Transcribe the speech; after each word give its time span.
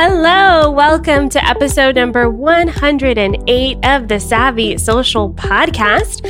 Hello, 0.00 0.70
welcome 0.70 1.28
to 1.28 1.44
episode 1.44 1.96
number 1.96 2.30
108 2.30 3.78
of 3.84 4.06
the 4.06 4.20
Savvy 4.20 4.78
Social 4.78 5.34
Podcast. 5.34 6.24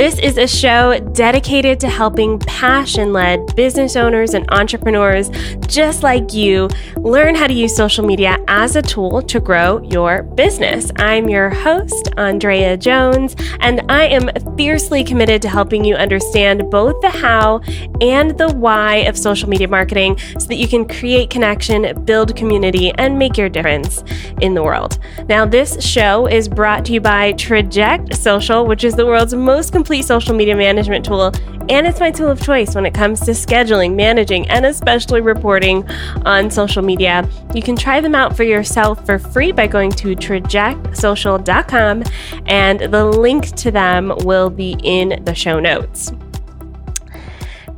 This 0.00 0.18
is 0.18 0.38
a 0.38 0.46
show 0.46 0.98
dedicated 1.12 1.78
to 1.80 1.88
helping 1.90 2.38
passion 2.38 3.12
led 3.12 3.54
business 3.54 3.96
owners 3.96 4.32
and 4.32 4.50
entrepreneurs 4.50 5.28
just 5.66 6.02
like 6.02 6.32
you 6.32 6.70
learn 6.96 7.34
how 7.34 7.46
to 7.46 7.52
use 7.52 7.76
social 7.76 8.06
media 8.06 8.42
as 8.48 8.76
a 8.76 8.80
tool 8.82 9.20
to 9.20 9.40
grow 9.40 9.82
your 9.82 10.22
business. 10.22 10.90
I'm 10.96 11.28
your 11.28 11.50
host, 11.50 12.08
Andrea 12.16 12.78
Jones, 12.78 13.36
and 13.60 13.82
I 13.90 14.06
am 14.06 14.30
fiercely 14.56 15.04
committed 15.04 15.42
to 15.42 15.50
helping 15.50 15.84
you 15.84 15.96
understand 15.96 16.70
both 16.70 16.98
the 17.02 17.10
how 17.10 17.60
and 18.00 18.38
the 18.38 18.48
why 18.54 18.96
of 19.00 19.18
social 19.18 19.50
media 19.50 19.68
marketing 19.68 20.16
so 20.38 20.46
that 20.46 20.56
you 20.56 20.66
can 20.66 20.88
create 20.88 21.28
connection, 21.28 22.06
build 22.06 22.34
community, 22.34 22.90
and 22.92 23.18
make 23.18 23.36
your 23.36 23.50
difference 23.50 24.02
in 24.40 24.54
the 24.54 24.62
world. 24.62 24.98
Now, 25.28 25.44
this 25.44 25.78
show 25.84 26.26
is 26.26 26.48
brought 26.48 26.86
to 26.86 26.94
you 26.94 27.02
by 27.02 27.32
Traject 27.32 28.16
Social, 28.16 28.66
which 28.66 28.82
is 28.82 28.94
the 28.94 29.04
world's 29.04 29.34
most 29.34 29.74
complete 29.74 29.89
social 30.00 30.34
media 30.34 30.54
management 30.56 31.04
tool, 31.04 31.32
and 31.68 31.86
it's 31.86 32.00
my 32.00 32.10
tool 32.10 32.28
of 32.28 32.42
choice 32.42 32.74
when 32.74 32.86
it 32.86 32.94
comes 32.94 33.20
to 33.20 33.32
scheduling, 33.32 33.94
managing, 33.94 34.48
and 34.48 34.64
especially 34.64 35.20
reporting 35.20 35.88
on 36.24 36.50
social 36.50 36.82
media. 36.82 37.28
You 37.54 37.62
can 37.62 37.76
try 37.76 38.00
them 38.00 38.14
out 38.14 38.36
for 38.36 38.44
yourself 38.44 39.04
for 39.04 39.18
free 39.18 39.52
by 39.52 39.66
going 39.66 39.90
to 39.92 40.16
trajectsocial.com, 40.16 42.04
and 42.46 42.80
the 42.80 43.04
link 43.04 43.46
to 43.56 43.70
them 43.70 44.12
will 44.24 44.50
be 44.50 44.76
in 44.82 45.22
the 45.24 45.34
show 45.34 45.60
notes. 45.60 46.12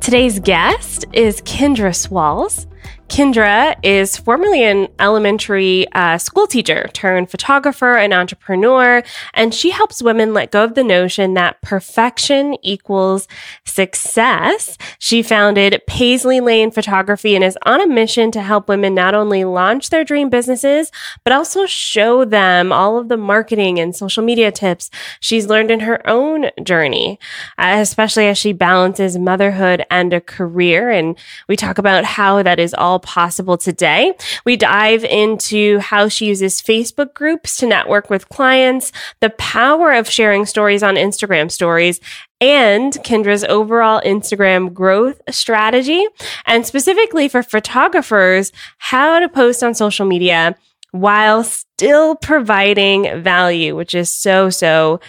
Today's 0.00 0.38
guest 0.38 1.04
is 1.12 1.40
Kendra 1.42 1.94
Swalls. 1.94 2.66
Kendra 3.12 3.76
is 3.82 4.16
formerly 4.16 4.64
an 4.64 4.88
elementary 4.98 5.86
uh, 5.92 6.16
school 6.16 6.46
teacher 6.46 6.88
turned 6.94 7.30
photographer 7.30 7.98
and 7.98 8.14
entrepreneur, 8.14 9.02
and 9.34 9.52
she 9.52 9.68
helps 9.68 10.02
women 10.02 10.32
let 10.32 10.50
go 10.50 10.64
of 10.64 10.74
the 10.74 10.82
notion 10.82 11.34
that 11.34 11.60
perfection 11.60 12.56
equals 12.62 13.28
success. 13.66 14.78
She 14.98 15.22
founded 15.22 15.82
Paisley 15.86 16.40
Lane 16.40 16.70
Photography 16.70 17.34
and 17.34 17.44
is 17.44 17.58
on 17.66 17.82
a 17.82 17.86
mission 17.86 18.30
to 18.30 18.40
help 18.40 18.66
women 18.66 18.94
not 18.94 19.14
only 19.14 19.44
launch 19.44 19.90
their 19.90 20.04
dream 20.04 20.30
businesses, 20.30 20.90
but 21.22 21.34
also 21.34 21.66
show 21.66 22.24
them 22.24 22.72
all 22.72 22.96
of 22.96 23.10
the 23.10 23.18
marketing 23.18 23.78
and 23.78 23.94
social 23.94 24.24
media 24.24 24.50
tips 24.50 24.88
she's 25.20 25.48
learned 25.48 25.70
in 25.70 25.80
her 25.80 26.00
own 26.08 26.46
journey, 26.62 27.18
uh, 27.58 27.74
especially 27.76 28.26
as 28.28 28.38
she 28.38 28.54
balances 28.54 29.18
motherhood 29.18 29.84
and 29.90 30.14
a 30.14 30.20
career. 30.22 30.88
And 30.88 31.18
we 31.46 31.56
talk 31.56 31.76
about 31.76 32.04
how 32.06 32.42
that 32.42 32.58
is 32.58 32.72
all 32.72 33.01
possible 33.02 33.56
today. 33.56 34.14
We 34.44 34.56
dive 34.56 35.04
into 35.04 35.78
how 35.78 36.08
she 36.08 36.26
uses 36.26 36.62
Facebook 36.62 37.14
groups 37.14 37.56
to 37.58 37.66
network 37.66 38.10
with 38.10 38.28
clients, 38.28 38.92
the 39.20 39.30
power 39.30 39.92
of 39.92 40.08
sharing 40.08 40.46
stories 40.46 40.82
on 40.82 40.94
Instagram 40.94 41.50
stories, 41.50 42.00
and 42.40 42.92
Kendra's 43.04 43.44
overall 43.44 44.00
Instagram 44.04 44.72
growth 44.72 45.20
strategy, 45.30 46.06
and 46.46 46.66
specifically 46.66 47.28
for 47.28 47.42
photographers, 47.42 48.50
how 48.78 49.20
to 49.20 49.28
post 49.28 49.62
on 49.62 49.74
social 49.74 50.06
media 50.06 50.56
while 50.92 51.42
still 51.42 52.14
providing 52.16 53.22
value, 53.22 53.74
which 53.74 53.94
is 53.94 54.12
so, 54.12 54.50
so 54.50 55.00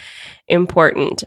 important. 0.47 1.23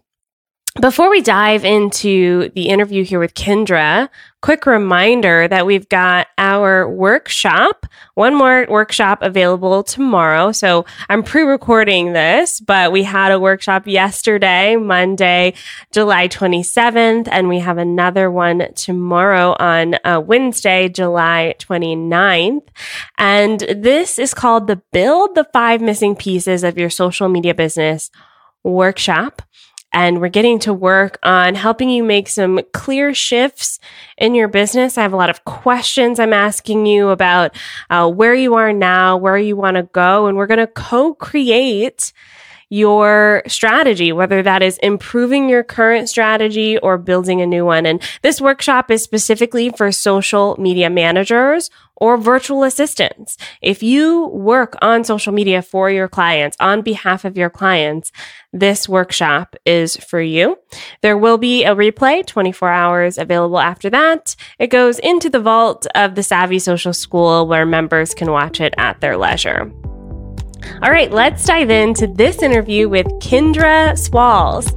Before 0.80 1.08
we 1.08 1.22
dive 1.22 1.64
into 1.64 2.50
the 2.50 2.68
interview 2.68 3.02
here 3.02 3.18
with 3.18 3.32
Kendra, 3.32 4.10
quick 4.42 4.66
reminder 4.66 5.48
that 5.48 5.64
we've 5.64 5.88
got 5.88 6.26
our 6.36 6.86
workshop, 6.86 7.86
one 8.14 8.34
more 8.34 8.66
workshop 8.68 9.22
available 9.22 9.82
tomorrow. 9.82 10.52
So 10.52 10.84
I'm 11.08 11.22
pre 11.22 11.44
recording 11.44 12.12
this, 12.12 12.60
but 12.60 12.92
we 12.92 13.04
had 13.04 13.32
a 13.32 13.40
workshop 13.40 13.86
yesterday, 13.86 14.76
Monday, 14.76 15.54
July 15.92 16.28
27th, 16.28 17.26
and 17.32 17.48
we 17.48 17.60
have 17.60 17.78
another 17.78 18.30
one 18.30 18.74
tomorrow 18.74 19.56
on 19.58 19.96
uh, 20.04 20.20
Wednesday, 20.20 20.90
July 20.90 21.54
29th. 21.58 22.68
And 23.16 23.60
this 23.60 24.18
is 24.18 24.34
called 24.34 24.66
the 24.66 24.82
Build 24.92 25.36
the 25.36 25.48
Five 25.54 25.80
Missing 25.80 26.16
Pieces 26.16 26.62
of 26.62 26.76
Your 26.76 26.90
Social 26.90 27.30
Media 27.30 27.54
Business 27.54 28.10
workshop 28.62 29.40
and 29.92 30.20
we're 30.20 30.28
getting 30.28 30.58
to 30.60 30.74
work 30.74 31.18
on 31.22 31.54
helping 31.54 31.88
you 31.88 32.02
make 32.02 32.28
some 32.28 32.60
clear 32.72 33.14
shifts 33.14 33.78
in 34.18 34.34
your 34.34 34.48
business. 34.48 34.98
I 34.98 35.02
have 35.02 35.12
a 35.12 35.16
lot 35.16 35.30
of 35.30 35.44
questions 35.44 36.20
I'm 36.20 36.32
asking 36.32 36.86
you 36.86 37.08
about 37.08 37.56
uh, 37.90 38.10
where 38.10 38.34
you 38.34 38.54
are 38.54 38.72
now, 38.72 39.16
where 39.16 39.38
you 39.38 39.56
want 39.56 39.76
to 39.76 39.84
go, 39.84 40.26
and 40.26 40.36
we're 40.36 40.46
going 40.46 40.58
to 40.58 40.66
co 40.66 41.14
create 41.14 42.12
your 42.68 43.42
strategy, 43.46 44.12
whether 44.12 44.42
that 44.42 44.62
is 44.62 44.78
improving 44.78 45.48
your 45.48 45.62
current 45.62 46.08
strategy 46.08 46.78
or 46.78 46.98
building 46.98 47.40
a 47.40 47.46
new 47.46 47.64
one. 47.64 47.86
And 47.86 48.02
this 48.22 48.40
workshop 48.40 48.90
is 48.90 49.02
specifically 49.02 49.70
for 49.70 49.92
social 49.92 50.56
media 50.58 50.90
managers 50.90 51.70
or 51.98 52.18
virtual 52.18 52.64
assistants. 52.64 53.36
If 53.62 53.82
you 53.82 54.26
work 54.26 54.76
on 54.82 55.04
social 55.04 55.32
media 55.32 55.62
for 55.62 55.90
your 55.90 56.08
clients, 56.08 56.56
on 56.60 56.82
behalf 56.82 57.24
of 57.24 57.36
your 57.36 57.50
clients, 57.50 58.12
this 58.52 58.88
workshop 58.88 59.56
is 59.64 59.96
for 59.96 60.20
you. 60.20 60.58
There 61.02 61.16
will 61.16 61.38
be 61.38 61.64
a 61.64 61.74
replay 61.74 62.26
24 62.26 62.68
hours 62.68 63.16
available 63.16 63.60
after 63.60 63.88
that. 63.90 64.36
It 64.58 64.68
goes 64.68 64.98
into 64.98 65.30
the 65.30 65.40
vault 65.40 65.86
of 65.94 66.16
the 66.16 66.22
Savvy 66.22 66.58
Social 66.58 66.92
School 66.92 67.46
where 67.46 67.64
members 67.64 68.12
can 68.12 68.30
watch 68.30 68.60
it 68.60 68.74
at 68.76 69.00
their 69.00 69.16
leisure. 69.16 69.72
All 70.82 70.90
right, 70.90 71.10
let's 71.10 71.44
dive 71.44 71.70
into 71.70 72.06
this 72.06 72.42
interview 72.42 72.88
with 72.88 73.06
Kendra 73.20 73.98
Swalls. 73.98 74.72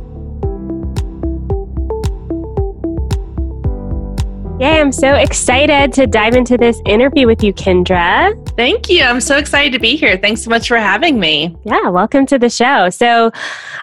Yay, 4.59 4.81
I'm 4.81 4.91
so 4.91 5.13
excited 5.13 5.93
to 5.93 6.05
dive 6.05 6.35
into 6.35 6.57
this 6.57 6.81
interview 6.85 7.25
with 7.27 7.41
you, 7.41 7.53
Kendra. 7.53 8.35
Thank 8.57 8.89
you. 8.89 9.03
I'm 9.03 9.21
so 9.21 9.37
excited 9.37 9.71
to 9.71 9.79
be 9.79 9.95
here. 9.95 10.17
Thanks 10.17 10.43
so 10.43 10.49
much 10.49 10.67
for 10.67 10.75
having 10.75 11.17
me. 11.17 11.55
Yeah, 11.63 11.87
welcome 11.87 12.25
to 12.25 12.37
the 12.37 12.49
show. 12.49 12.89
So, 12.89 13.31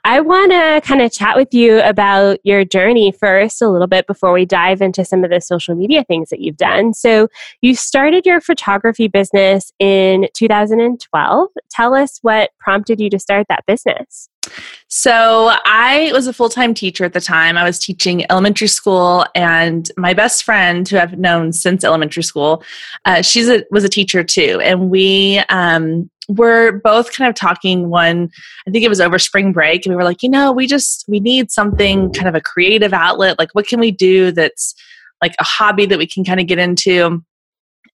I 0.04 0.20
want 0.20 0.52
to 0.52 0.82
kind 0.86 1.00
of 1.00 1.10
chat 1.10 1.34
with 1.34 1.54
you 1.54 1.80
about 1.80 2.40
your 2.44 2.62
journey 2.66 3.10
first 3.10 3.62
a 3.62 3.70
little 3.70 3.86
bit 3.86 4.06
before 4.06 4.34
we 4.34 4.44
dive 4.44 4.82
into 4.82 5.02
some 5.02 5.24
of 5.24 5.30
the 5.30 5.40
social 5.40 5.74
media 5.74 6.04
things 6.04 6.28
that 6.28 6.40
you've 6.40 6.58
done. 6.58 6.92
So, 6.92 7.28
you 7.62 7.74
started 7.74 8.26
your 8.26 8.42
photography 8.42 9.08
business 9.08 9.72
in 9.78 10.28
2012. 10.34 11.48
Tell 11.70 11.94
us 11.94 12.18
what 12.20 12.50
prompted 12.58 13.00
you 13.00 13.08
to 13.08 13.18
start 13.18 13.46
that 13.48 13.64
business. 13.66 14.28
So, 14.88 15.50
I 15.64 16.10
was 16.12 16.26
a 16.26 16.32
full 16.32 16.48
time 16.48 16.74
teacher 16.74 17.04
at 17.04 17.12
the 17.12 17.20
time. 17.20 17.56
I 17.56 17.64
was 17.64 17.78
teaching 17.78 18.24
elementary 18.30 18.68
school, 18.68 19.26
and 19.34 19.90
my 19.96 20.14
best 20.14 20.44
friend, 20.44 20.88
who 20.88 20.98
I've 20.98 21.18
known 21.18 21.52
since 21.52 21.84
elementary 21.84 22.22
school, 22.22 22.62
uh, 23.04 23.22
was 23.70 23.84
a 23.84 23.88
teacher 23.88 24.22
too. 24.22 24.60
And 24.62 24.90
we 24.90 25.38
um, 25.48 26.10
were 26.28 26.80
both 26.82 27.12
kind 27.12 27.28
of 27.28 27.34
talking 27.34 27.88
one, 27.88 28.30
I 28.66 28.70
think 28.70 28.84
it 28.84 28.88
was 28.88 29.00
over 29.00 29.18
spring 29.18 29.52
break, 29.52 29.86
and 29.86 29.92
we 29.92 29.96
were 29.96 30.04
like, 30.04 30.22
you 30.22 30.28
know, 30.28 30.52
we 30.52 30.66
just 30.66 31.04
we 31.08 31.20
need 31.20 31.50
something 31.50 32.12
kind 32.12 32.28
of 32.28 32.34
a 32.34 32.40
creative 32.40 32.92
outlet. 32.92 33.38
Like, 33.38 33.50
what 33.52 33.66
can 33.66 33.80
we 33.80 33.90
do 33.90 34.32
that's 34.32 34.74
like 35.22 35.34
a 35.40 35.44
hobby 35.44 35.86
that 35.86 35.98
we 35.98 36.06
can 36.06 36.24
kind 36.24 36.40
of 36.40 36.46
get 36.46 36.58
into? 36.58 37.24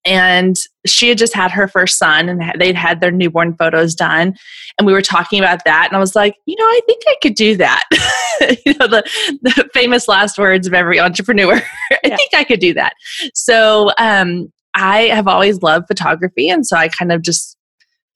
And 0.04 0.56
she 0.86 1.08
had 1.08 1.18
just 1.18 1.34
had 1.34 1.50
her 1.50 1.68
first 1.68 1.98
son 1.98 2.28
and 2.28 2.42
they'd 2.58 2.74
had 2.74 3.00
their 3.00 3.10
newborn 3.10 3.54
photos 3.54 3.94
done. 3.94 4.34
And 4.78 4.86
we 4.86 4.92
were 4.92 5.02
talking 5.02 5.38
about 5.38 5.64
that 5.64 5.88
and 5.88 5.96
i 5.96 6.00
was 6.00 6.16
like 6.16 6.36
you 6.46 6.56
know 6.58 6.64
i 6.64 6.80
think 6.86 7.02
i 7.06 7.16
could 7.22 7.34
do 7.34 7.56
that. 7.56 7.82
You 8.66 8.74
know 8.74 8.88
the, 8.88 9.04
the 9.42 9.70
famous 9.72 10.08
last 10.08 10.36
words 10.36 10.66
of 10.66 10.74
every 10.74 10.98
entrepreneur 10.98 11.54
i 11.92 11.98
yeah. 12.02 12.16
think 12.16 12.34
i 12.34 12.42
could 12.42 12.58
do 12.58 12.74
that. 12.74 12.94
So 13.34 13.92
um, 13.98 14.52
i 14.74 15.02
have 15.02 15.28
always 15.28 15.62
loved 15.62 15.86
photography 15.86 16.48
and 16.48 16.66
so 16.66 16.76
i 16.76 16.88
kind 16.88 17.12
of 17.12 17.22
just 17.22 17.56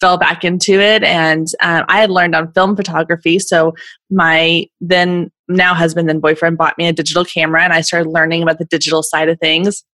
fell 0.01 0.19
back 0.19 0.45
into 0.45 0.81
it 0.81 1.05
and 1.05 1.47
um, 1.63 1.85
i 1.89 2.01
had 2.01 2.11
learned 2.11 2.35
on 2.35 2.53
film 2.53 2.75
photography. 2.75 3.39
So 3.39 3.75
my 4.11 4.67
then 4.81 5.31
now 5.47 5.75
husband 5.75 6.11
and 6.11 6.21
boyfriend 6.21 6.59
bought 6.59 6.77
me 6.77 6.89
a 6.89 6.93
digital 6.93 7.25
camera 7.25 7.63
and 7.63 7.73
i 7.73 7.81
started 7.83 8.09
learning 8.09 8.43
about 8.43 8.59
the 8.59 8.65
digital 8.65 9.05
side 9.05 9.29
of 9.29 9.39
things. 9.39 9.85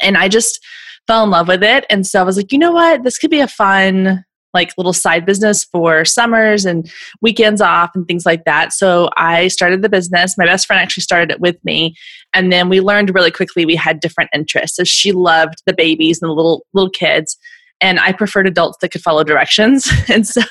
And 0.00 0.16
i 0.16 0.26
just 0.26 0.58
fell 1.06 1.24
in 1.24 1.30
love 1.30 1.48
with 1.48 1.62
it. 1.62 1.84
And 1.90 2.06
so 2.06 2.20
I 2.20 2.22
was 2.22 2.36
like, 2.36 2.52
you 2.52 2.58
know 2.58 2.72
what? 2.72 3.02
This 3.02 3.18
could 3.18 3.30
be 3.30 3.40
a 3.40 3.48
fun, 3.48 4.24
like 4.54 4.72
little 4.76 4.92
side 4.92 5.24
business 5.26 5.64
for 5.64 6.04
summers 6.04 6.64
and 6.64 6.90
weekends 7.20 7.60
off 7.60 7.90
and 7.94 8.06
things 8.06 8.26
like 8.26 8.44
that. 8.44 8.72
So 8.72 9.10
I 9.16 9.48
started 9.48 9.82
the 9.82 9.88
business. 9.88 10.36
My 10.36 10.46
best 10.46 10.66
friend 10.66 10.80
actually 10.80 11.02
started 11.02 11.30
it 11.30 11.40
with 11.40 11.56
me. 11.64 11.94
And 12.34 12.52
then 12.52 12.68
we 12.68 12.80
learned 12.80 13.14
really 13.14 13.30
quickly 13.30 13.64
we 13.64 13.76
had 13.76 14.00
different 14.00 14.30
interests. 14.34 14.76
So 14.76 14.84
she 14.84 15.12
loved 15.12 15.62
the 15.66 15.72
babies 15.72 16.20
and 16.20 16.28
the 16.28 16.34
little 16.34 16.66
little 16.72 16.90
kids. 16.90 17.36
And 17.80 17.98
I 17.98 18.12
preferred 18.12 18.46
adults 18.46 18.78
that 18.80 18.90
could 18.90 19.02
follow 19.02 19.24
directions. 19.24 19.90
And 20.10 20.26
so 20.26 20.42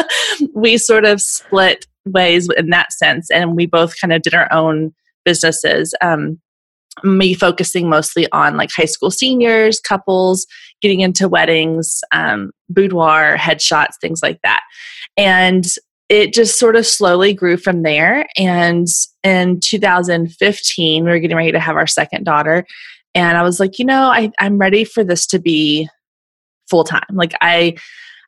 we 0.54 0.78
sort 0.78 1.04
of 1.04 1.20
split 1.20 1.86
ways 2.06 2.48
in 2.56 2.70
that 2.70 2.92
sense. 2.92 3.30
And 3.30 3.56
we 3.56 3.66
both 3.66 3.94
kind 4.00 4.12
of 4.12 4.22
did 4.22 4.34
our 4.34 4.52
own 4.52 4.94
businesses. 5.24 5.94
Um, 6.00 6.40
me 7.04 7.34
focusing 7.34 7.88
mostly 7.88 8.30
on 8.32 8.56
like 8.56 8.70
high 8.74 8.84
school 8.84 9.10
seniors, 9.10 9.80
couples, 9.80 10.46
getting 10.80 11.00
into 11.00 11.28
weddings, 11.28 12.02
um, 12.12 12.50
boudoir, 12.68 13.36
headshots, 13.36 13.98
things 14.00 14.22
like 14.22 14.40
that. 14.42 14.62
And 15.16 15.64
it 16.08 16.32
just 16.32 16.58
sort 16.58 16.76
of 16.76 16.86
slowly 16.86 17.34
grew 17.34 17.56
from 17.56 17.82
there. 17.82 18.26
And 18.36 18.86
in 19.24 19.60
2015, 19.60 21.04
we 21.04 21.10
were 21.10 21.18
getting 21.18 21.36
ready 21.36 21.52
to 21.52 21.60
have 21.60 21.76
our 21.76 21.86
second 21.86 22.24
daughter. 22.24 22.64
And 23.14 23.36
I 23.36 23.42
was 23.42 23.58
like, 23.58 23.78
you 23.78 23.84
know, 23.84 24.04
I, 24.04 24.30
I'm 24.38 24.58
ready 24.58 24.84
for 24.84 25.02
this 25.02 25.26
to 25.28 25.38
be 25.38 25.88
full 26.68 26.84
time. 26.84 27.06
Like 27.12 27.32
I 27.40 27.76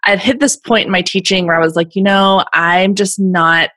I'd 0.05 0.21
hit 0.21 0.41
this 0.41 0.57
point 0.57 0.87
in 0.87 0.93
my 0.93 1.03
teaching 1.03 1.47
where 1.47 1.57
I 1.57 1.65
was 1.65 1.77
like, 1.77 1.95
you 1.97 2.03
know, 2.03 2.45
I'm 2.53 2.95
just 2.95 3.19
not 3.19 3.71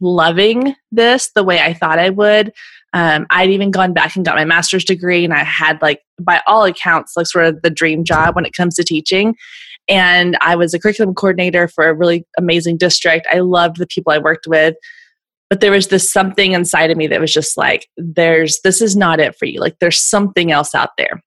loving 0.00 0.74
this 0.92 1.30
the 1.34 1.44
way 1.44 1.60
I 1.60 1.74
thought 1.74 1.98
I 1.98 2.10
would. 2.10 2.52
Um, 2.92 3.26
I'd 3.30 3.50
even 3.50 3.70
gone 3.70 3.92
back 3.92 4.16
and 4.16 4.24
got 4.24 4.36
my 4.36 4.44
master's 4.44 4.84
degree, 4.84 5.24
and 5.24 5.34
I 5.34 5.44
had, 5.44 5.80
like, 5.82 6.00
by 6.18 6.40
all 6.46 6.64
accounts, 6.64 7.16
like 7.16 7.26
sort 7.26 7.44
of 7.44 7.62
the 7.62 7.70
dream 7.70 8.04
job 8.04 8.34
when 8.34 8.46
it 8.46 8.54
comes 8.54 8.76
to 8.76 8.84
teaching. 8.84 9.36
And 9.88 10.36
I 10.40 10.56
was 10.56 10.74
a 10.74 10.78
curriculum 10.78 11.14
coordinator 11.14 11.68
for 11.68 11.88
a 11.88 11.94
really 11.94 12.26
amazing 12.36 12.76
district. 12.76 13.26
I 13.32 13.40
loved 13.40 13.76
the 13.76 13.86
people 13.86 14.12
I 14.12 14.18
worked 14.18 14.46
with. 14.46 14.74
But 15.48 15.60
there 15.60 15.70
was 15.70 15.88
this 15.88 16.10
something 16.10 16.52
inside 16.52 16.90
of 16.90 16.98
me 16.98 17.06
that 17.06 17.20
was 17.20 17.32
just 17.32 17.56
like, 17.56 17.88
there's, 17.96 18.60
this 18.64 18.82
is 18.82 18.96
not 18.96 19.18
it 19.18 19.34
for 19.36 19.46
you. 19.46 19.60
Like, 19.60 19.78
there's 19.78 20.00
something 20.00 20.52
else 20.52 20.74
out 20.74 20.90
there. 20.98 21.22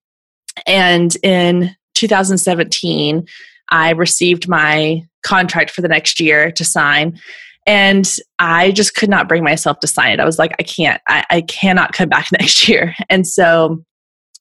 And 0.67 1.15
in 1.23 1.75
2017, 1.95 3.25
I 3.71 3.91
received 3.91 4.47
my 4.47 5.03
contract 5.23 5.71
for 5.71 5.81
the 5.81 5.87
next 5.87 6.19
year 6.19 6.51
to 6.51 6.63
sign. 6.63 7.19
And 7.67 8.09
I 8.39 8.71
just 8.71 8.95
could 8.95 9.09
not 9.09 9.29
bring 9.29 9.43
myself 9.43 9.79
to 9.79 9.87
sign 9.87 10.11
it. 10.13 10.19
I 10.19 10.25
was 10.25 10.39
like, 10.39 10.53
I 10.59 10.63
can't, 10.63 11.01
I, 11.07 11.25
I 11.29 11.41
cannot 11.41 11.93
come 11.93 12.09
back 12.09 12.31
next 12.39 12.67
year. 12.67 12.95
And 13.09 13.27
so 13.27 13.83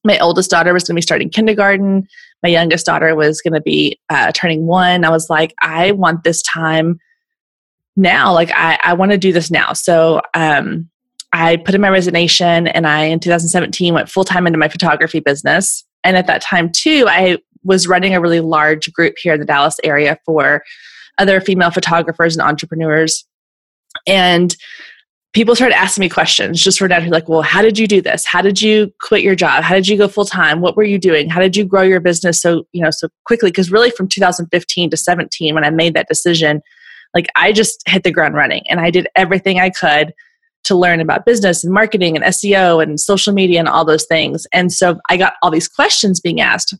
my 0.04 0.18
oldest 0.18 0.50
daughter 0.50 0.72
was 0.72 0.84
going 0.84 0.94
to 0.94 0.98
be 0.98 1.02
starting 1.02 1.28
kindergarten. 1.28 2.08
My 2.42 2.48
youngest 2.48 2.86
daughter 2.86 3.14
was 3.14 3.42
going 3.42 3.52
to 3.52 3.60
be 3.60 4.00
uh, 4.08 4.32
turning 4.32 4.66
one. 4.66 5.04
I 5.04 5.10
was 5.10 5.28
like, 5.28 5.54
I 5.60 5.92
want 5.92 6.24
this 6.24 6.42
time 6.42 6.98
now. 7.96 8.32
Like, 8.32 8.50
I, 8.54 8.78
I 8.82 8.94
want 8.94 9.12
to 9.12 9.18
do 9.18 9.32
this 9.32 9.50
now. 9.50 9.74
So 9.74 10.22
um, 10.32 10.88
I 11.32 11.56
put 11.56 11.74
in 11.74 11.82
my 11.82 11.90
resignation 11.90 12.66
and 12.68 12.86
I, 12.86 13.04
in 13.04 13.20
2017, 13.20 13.92
went 13.92 14.08
full 14.08 14.24
time 14.24 14.46
into 14.46 14.58
my 14.58 14.68
photography 14.68 15.20
business. 15.20 15.84
And 16.02 16.16
at 16.16 16.26
that 16.28 16.40
time, 16.40 16.70
too, 16.72 17.04
I 17.08 17.38
was 17.62 17.86
running 17.86 18.14
a 18.14 18.20
really 18.20 18.40
large 18.40 18.90
group 18.94 19.16
here 19.18 19.34
in 19.34 19.40
the 19.40 19.46
Dallas 19.46 19.78
area 19.84 20.18
for 20.24 20.62
other 21.18 21.40
female 21.40 21.70
photographers 21.70 22.36
and 22.36 22.42
entrepreneurs. 22.42 23.26
And 24.06 24.54
people 25.32 25.54
started 25.54 25.76
asking 25.76 26.02
me 26.02 26.08
questions 26.08 26.62
just 26.62 26.78
for 26.78 26.88
that 26.88 27.06
like, 27.08 27.28
well, 27.28 27.42
how 27.42 27.62
did 27.62 27.78
you 27.78 27.86
do 27.86 28.02
this? 28.02 28.24
How 28.24 28.42
did 28.42 28.60
you 28.60 28.92
quit 29.00 29.22
your 29.22 29.36
job? 29.36 29.62
How 29.62 29.74
did 29.74 29.86
you 29.86 29.96
go 29.96 30.08
full 30.08 30.24
time? 30.24 30.60
What 30.60 30.76
were 30.76 30.82
you 30.82 30.98
doing? 30.98 31.28
How 31.28 31.40
did 31.40 31.56
you 31.56 31.64
grow 31.64 31.82
your 31.82 32.00
business 32.00 32.40
so, 32.40 32.64
you 32.72 32.82
know, 32.82 32.90
so 32.90 33.08
quickly? 33.24 33.50
Because 33.50 33.70
really 33.70 33.90
from 33.90 34.08
2015 34.08 34.90
to 34.90 34.96
17, 34.96 35.54
when 35.54 35.64
I 35.64 35.70
made 35.70 35.94
that 35.94 36.08
decision, 36.08 36.62
like 37.14 37.26
I 37.36 37.52
just 37.52 37.82
hit 37.88 38.02
the 38.02 38.10
ground 38.10 38.34
running 38.34 38.64
and 38.68 38.80
I 38.80 38.90
did 38.90 39.08
everything 39.14 39.60
I 39.60 39.70
could 39.70 40.12
to 40.64 40.74
learn 40.74 41.00
about 41.00 41.24
business 41.24 41.64
and 41.64 41.72
marketing 41.72 42.16
and 42.16 42.24
SEO 42.26 42.82
and 42.82 43.00
social 43.00 43.32
media 43.32 43.58
and 43.58 43.68
all 43.68 43.84
those 43.84 44.06
things. 44.06 44.46
And 44.52 44.72
so 44.72 45.00
I 45.08 45.16
got 45.16 45.34
all 45.42 45.50
these 45.50 45.68
questions 45.68 46.20
being 46.20 46.40
asked 46.40 46.74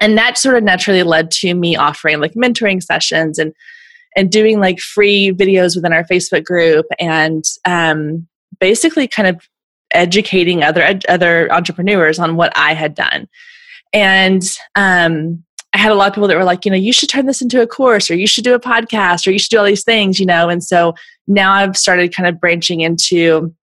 and 0.00 0.16
that 0.16 0.38
sort 0.38 0.56
of 0.56 0.64
naturally 0.64 1.02
led 1.02 1.30
to 1.30 1.54
me 1.54 1.76
offering 1.76 2.20
like 2.20 2.32
mentoring 2.34 2.82
sessions 2.82 3.38
and 3.38 3.52
and 4.16 4.32
doing 4.32 4.58
like 4.58 4.80
free 4.80 5.32
videos 5.32 5.76
within 5.76 5.92
our 5.92 6.04
facebook 6.04 6.44
group 6.44 6.86
and 6.98 7.44
um, 7.64 8.26
basically 8.58 9.06
kind 9.06 9.28
of 9.28 9.40
educating 9.92 10.62
other 10.62 10.98
other 11.08 11.52
entrepreneurs 11.52 12.18
on 12.18 12.36
what 12.36 12.52
i 12.56 12.74
had 12.74 12.94
done. 12.94 13.28
And 13.92 14.42
um, 14.76 15.44
i 15.72 15.78
had 15.78 15.92
a 15.92 15.94
lot 15.94 16.08
of 16.08 16.14
people 16.14 16.28
that 16.28 16.36
were 16.36 16.44
like 16.44 16.64
you 16.64 16.70
know 16.70 16.76
you 16.76 16.92
should 16.92 17.08
turn 17.08 17.26
this 17.26 17.42
into 17.42 17.60
a 17.60 17.66
course 17.66 18.10
or 18.10 18.14
you 18.14 18.26
should 18.26 18.44
do 18.44 18.54
a 18.54 18.60
podcast 18.60 19.26
or 19.26 19.30
you 19.30 19.38
should 19.38 19.50
do 19.50 19.58
all 19.58 19.64
these 19.64 19.84
things 19.84 20.18
you 20.18 20.26
know? 20.26 20.48
And 20.48 20.64
so 20.64 20.94
now 21.26 21.52
i've 21.52 21.76
started 21.76 22.14
kind 22.14 22.28
of 22.28 22.40
branching 22.40 22.80
into 22.80 23.54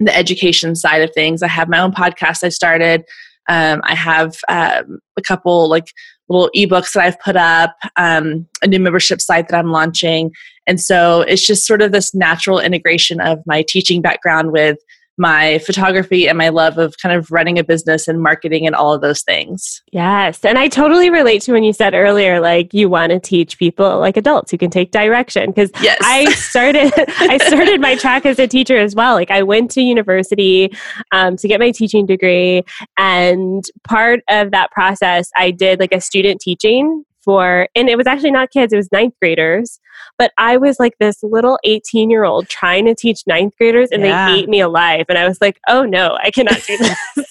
the 0.00 0.14
education 0.14 0.74
side 0.74 1.02
of 1.02 1.14
things. 1.14 1.40
I 1.40 1.48
have 1.48 1.68
my 1.68 1.78
own 1.78 1.92
podcast 1.92 2.42
i 2.42 2.48
started 2.48 3.04
um, 3.48 3.80
I 3.84 3.94
have 3.94 4.36
um, 4.48 4.98
a 5.16 5.22
couple 5.22 5.68
like 5.68 5.88
little 6.28 6.50
ebooks 6.56 6.92
that 6.92 7.04
I've 7.04 7.20
put 7.20 7.36
up, 7.36 7.76
um, 7.96 8.46
a 8.62 8.66
new 8.66 8.80
membership 8.80 9.20
site 9.20 9.48
that 9.48 9.58
I'm 9.58 9.70
launching. 9.70 10.30
And 10.66 10.80
so 10.80 11.20
it's 11.20 11.46
just 11.46 11.66
sort 11.66 11.82
of 11.82 11.92
this 11.92 12.14
natural 12.14 12.58
integration 12.58 13.20
of 13.20 13.40
my 13.46 13.64
teaching 13.66 14.00
background 14.00 14.52
with 14.52 14.78
my 15.16 15.58
photography 15.58 16.28
and 16.28 16.36
my 16.36 16.48
love 16.48 16.78
of 16.78 16.96
kind 16.98 17.16
of 17.16 17.30
running 17.30 17.58
a 17.58 17.64
business 17.64 18.08
and 18.08 18.20
marketing 18.20 18.66
and 18.66 18.74
all 18.74 18.92
of 18.92 19.00
those 19.00 19.22
things. 19.22 19.82
Yes. 19.92 20.44
And 20.44 20.58
I 20.58 20.68
totally 20.68 21.10
relate 21.10 21.42
to 21.42 21.52
when 21.52 21.62
you 21.62 21.72
said 21.72 21.94
earlier, 21.94 22.40
like 22.40 22.74
you 22.74 22.88
want 22.88 23.12
to 23.12 23.20
teach 23.20 23.58
people 23.58 24.00
like 24.00 24.16
adults 24.16 24.50
who 24.50 24.58
can 24.58 24.70
take 24.70 24.90
direction. 24.90 25.52
Cause 25.52 25.70
yes. 25.80 25.98
I 26.02 26.24
started, 26.32 26.92
I 27.18 27.38
started 27.38 27.80
my 27.80 27.94
track 27.94 28.26
as 28.26 28.38
a 28.38 28.48
teacher 28.48 28.76
as 28.76 28.94
well. 28.94 29.14
Like 29.14 29.30
I 29.30 29.42
went 29.42 29.70
to 29.72 29.82
university 29.82 30.72
um, 31.12 31.36
to 31.36 31.46
get 31.46 31.60
my 31.60 31.70
teaching 31.70 32.06
degree. 32.06 32.64
And 32.98 33.64
part 33.86 34.20
of 34.28 34.50
that 34.50 34.72
process, 34.72 35.30
I 35.36 35.52
did 35.52 35.78
like 35.78 35.92
a 35.92 36.00
student 36.00 36.40
teaching 36.40 37.04
for, 37.24 37.68
and 37.74 37.88
it 37.88 37.96
was 37.96 38.06
actually 38.06 38.32
not 38.32 38.50
kids, 38.50 38.72
it 38.72 38.76
was 38.76 38.90
ninth 38.92 39.14
graders. 39.20 39.80
But 40.18 40.32
I 40.38 40.56
was 40.56 40.78
like 40.78 40.94
this 40.98 41.22
little 41.22 41.58
18 41.64 42.10
year 42.10 42.24
old 42.24 42.48
trying 42.48 42.84
to 42.86 42.94
teach 42.94 43.26
ninth 43.26 43.54
graders 43.56 43.90
and 43.90 44.02
yeah. 44.02 44.26
they 44.26 44.40
ate 44.40 44.48
me 44.48 44.60
alive. 44.60 45.06
And 45.08 45.18
I 45.18 45.26
was 45.26 45.40
like, 45.40 45.58
oh 45.68 45.84
no, 45.84 46.18
I 46.22 46.30
cannot 46.30 46.62
do 46.66 46.76
this. 46.76 46.98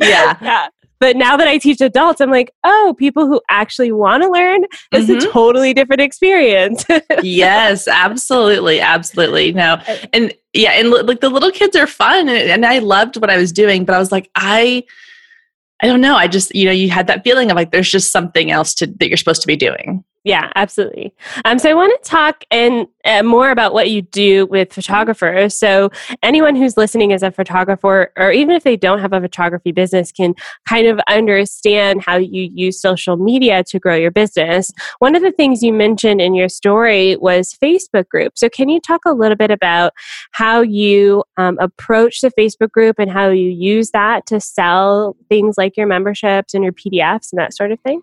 yeah. 0.00 0.36
yeah. 0.42 0.68
But 1.02 1.16
now 1.16 1.36
that 1.36 1.48
I 1.48 1.58
teach 1.58 1.80
adults, 1.80 2.20
I'm 2.20 2.30
like, 2.30 2.54
oh, 2.62 2.94
people 2.96 3.26
who 3.26 3.40
actually 3.50 3.90
want 3.90 4.22
to 4.22 4.28
learn 4.28 4.62
is 4.92 5.08
mm-hmm. 5.08 5.18
a 5.18 5.32
totally 5.32 5.74
different 5.74 6.00
experience. 6.00 6.84
yes, 7.24 7.88
absolutely. 7.88 8.80
Absolutely. 8.80 9.50
No. 9.50 9.82
And 10.12 10.32
yeah, 10.52 10.70
and 10.70 10.92
like 10.92 11.20
the 11.20 11.28
little 11.28 11.50
kids 11.50 11.74
are 11.74 11.88
fun 11.88 12.28
and, 12.28 12.48
and 12.48 12.64
I 12.64 12.78
loved 12.78 13.16
what 13.16 13.30
I 13.30 13.36
was 13.36 13.50
doing, 13.50 13.84
but 13.84 13.96
I 13.96 13.98
was 13.98 14.12
like, 14.12 14.30
I, 14.36 14.84
I 15.82 15.88
don't 15.88 16.00
know. 16.00 16.14
I 16.14 16.28
just, 16.28 16.54
you 16.54 16.66
know, 16.66 16.70
you 16.70 16.88
had 16.88 17.08
that 17.08 17.24
feeling 17.24 17.50
of 17.50 17.56
like 17.56 17.72
there's 17.72 17.90
just 17.90 18.12
something 18.12 18.52
else 18.52 18.72
to 18.74 18.86
that 18.86 19.08
you're 19.08 19.16
supposed 19.16 19.42
to 19.42 19.48
be 19.48 19.56
doing. 19.56 20.04
Yeah, 20.24 20.52
absolutely. 20.54 21.12
Um, 21.44 21.58
so 21.58 21.68
I 21.68 21.74
want 21.74 22.00
to 22.00 22.08
talk 22.08 22.44
and 22.52 22.86
uh, 23.04 23.24
more 23.24 23.50
about 23.50 23.72
what 23.72 23.90
you 23.90 24.02
do 24.02 24.46
with 24.46 24.72
photographers. 24.72 25.56
So 25.56 25.90
anyone 26.22 26.54
who's 26.54 26.76
listening 26.76 27.12
as 27.12 27.24
a 27.24 27.32
photographer, 27.32 28.12
or 28.16 28.30
even 28.30 28.54
if 28.54 28.62
they 28.62 28.76
don't 28.76 29.00
have 29.00 29.12
a 29.12 29.20
photography 29.20 29.72
business, 29.72 30.12
can 30.12 30.34
kind 30.64 30.86
of 30.86 31.00
understand 31.08 32.02
how 32.02 32.18
you 32.18 32.48
use 32.54 32.80
social 32.80 33.16
media 33.16 33.64
to 33.64 33.80
grow 33.80 33.96
your 33.96 34.12
business. 34.12 34.70
One 35.00 35.16
of 35.16 35.22
the 35.22 35.32
things 35.32 35.60
you 35.60 35.72
mentioned 35.72 36.20
in 36.20 36.36
your 36.36 36.48
story 36.48 37.16
was 37.16 37.58
Facebook 37.60 38.08
group. 38.08 38.38
So 38.38 38.48
can 38.48 38.68
you 38.68 38.80
talk 38.80 39.00
a 39.04 39.12
little 39.12 39.36
bit 39.36 39.50
about 39.50 39.92
how 40.30 40.60
you 40.60 41.24
um, 41.36 41.58
approach 41.58 42.20
the 42.20 42.30
Facebook 42.38 42.70
group 42.70 43.00
and 43.00 43.10
how 43.10 43.30
you 43.30 43.48
use 43.48 43.90
that 43.90 44.26
to 44.26 44.38
sell 44.38 45.16
things 45.28 45.58
like 45.58 45.76
your 45.76 45.88
memberships 45.88 46.54
and 46.54 46.62
your 46.62 46.72
PDFs 46.72 47.32
and 47.32 47.40
that 47.40 47.54
sort 47.54 47.72
of 47.72 47.80
thing? 47.80 48.02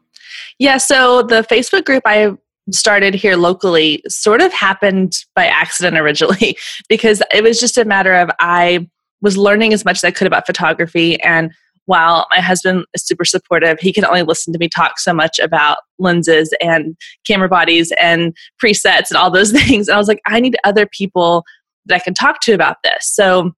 Yeah, 0.57 0.77
so 0.77 1.23
the 1.23 1.41
Facebook 1.41 1.85
group 1.85 2.03
I 2.05 2.31
started 2.71 3.15
here 3.15 3.35
locally 3.35 4.03
sort 4.07 4.41
of 4.41 4.53
happened 4.53 5.13
by 5.35 5.45
accident 5.47 5.97
originally 5.97 6.57
because 6.89 7.21
it 7.33 7.43
was 7.43 7.59
just 7.59 7.77
a 7.77 7.85
matter 7.85 8.13
of 8.13 8.29
I 8.39 8.88
was 9.21 9.38
learning 9.38 9.73
as 9.73 9.83
much 9.83 9.97
as 9.97 10.03
I 10.03 10.11
could 10.11 10.27
about 10.27 10.45
photography 10.45 11.21
and 11.21 11.51
while 11.89 12.27
my 12.29 12.39
husband 12.39 12.85
is 12.93 13.03
super 13.03 13.25
supportive, 13.25 13.79
he 13.79 13.91
can 13.91 14.05
only 14.05 14.21
listen 14.21 14.53
to 14.53 14.59
me 14.59 14.69
talk 14.69 14.99
so 14.99 15.11
much 15.11 15.39
about 15.39 15.79
lenses 15.97 16.53
and 16.61 16.95
camera 17.25 17.49
bodies 17.49 17.91
and 17.99 18.38
presets 18.63 19.09
and 19.09 19.17
all 19.17 19.31
those 19.31 19.51
things. 19.63 19.88
And 19.88 19.95
I 19.95 19.97
was 19.97 20.07
like, 20.07 20.21
I 20.27 20.39
need 20.39 20.55
other 20.63 20.85
people 20.85 21.43
that 21.88 21.95
I 21.95 21.99
can 21.99 22.13
talk 22.13 22.41
to 22.41 22.53
about 22.53 22.77
this. 22.83 23.11
So 23.11 23.53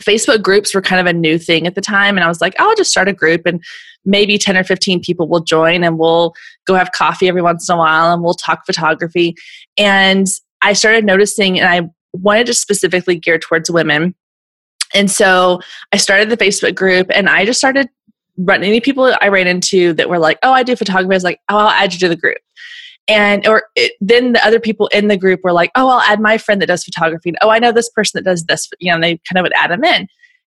Facebook 0.00 0.42
groups 0.42 0.74
were 0.74 0.82
kind 0.82 1.00
of 1.00 1.06
a 1.06 1.18
new 1.18 1.38
thing 1.38 1.66
at 1.66 1.74
the 1.74 1.80
time. 1.80 2.16
And 2.16 2.24
I 2.24 2.28
was 2.28 2.40
like, 2.40 2.54
oh, 2.58 2.68
I'll 2.68 2.76
just 2.76 2.90
start 2.90 3.08
a 3.08 3.12
group 3.12 3.46
and 3.46 3.62
maybe 4.04 4.38
10 4.38 4.56
or 4.56 4.64
15 4.64 5.00
people 5.00 5.28
will 5.28 5.40
join 5.40 5.82
and 5.82 5.98
we'll 5.98 6.34
go 6.66 6.74
have 6.74 6.92
coffee 6.92 7.28
every 7.28 7.42
once 7.42 7.68
in 7.68 7.74
a 7.74 7.78
while 7.78 8.12
and 8.12 8.22
we'll 8.22 8.34
talk 8.34 8.66
photography. 8.66 9.34
And 9.76 10.26
I 10.62 10.74
started 10.74 11.04
noticing, 11.04 11.60
and 11.60 11.68
I 11.68 11.90
wanted 12.12 12.46
to 12.46 12.54
specifically 12.54 13.16
gear 13.16 13.38
towards 13.38 13.70
women. 13.70 14.14
And 14.94 15.10
so 15.10 15.60
I 15.92 15.96
started 15.96 16.30
the 16.30 16.36
Facebook 16.36 16.74
group 16.74 17.08
and 17.10 17.28
I 17.28 17.44
just 17.44 17.58
started 17.58 17.88
running 18.38 18.68
any 18.68 18.80
people 18.80 19.14
I 19.20 19.28
ran 19.28 19.46
into 19.46 19.92
that 19.94 20.08
were 20.08 20.18
like, 20.18 20.38
oh, 20.42 20.52
I 20.52 20.62
do 20.62 20.76
photography. 20.76 21.12
I 21.12 21.16
was 21.16 21.24
like, 21.24 21.40
oh, 21.48 21.56
I'll 21.56 21.68
add 21.68 21.92
you 21.92 21.98
to 22.00 22.08
the 22.08 22.16
group 22.16 22.38
and 23.08 23.46
or 23.46 23.64
it, 23.76 23.92
then 24.00 24.32
the 24.32 24.44
other 24.44 24.60
people 24.60 24.88
in 24.88 25.08
the 25.08 25.16
group 25.16 25.40
were 25.42 25.52
like 25.52 25.70
oh 25.74 25.88
i'll 25.88 26.00
add 26.00 26.20
my 26.20 26.38
friend 26.38 26.60
that 26.60 26.66
does 26.66 26.84
photography 26.84 27.30
and, 27.30 27.38
oh 27.42 27.50
i 27.50 27.58
know 27.58 27.72
this 27.72 27.90
person 27.90 28.18
that 28.18 28.28
does 28.28 28.44
this 28.44 28.68
you 28.80 28.92
know 28.92 29.00
they 29.00 29.20
kind 29.28 29.38
of 29.38 29.42
would 29.42 29.52
add 29.56 29.70
them 29.70 29.84
in 29.84 30.06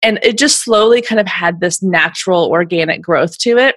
and 0.03 0.19
it 0.23 0.37
just 0.37 0.63
slowly 0.63 1.01
kind 1.01 1.21
of 1.21 1.27
had 1.27 1.61
this 1.61 1.83
natural 1.83 2.47
organic 2.47 3.01
growth 3.01 3.39
to 3.39 3.57
it 3.59 3.77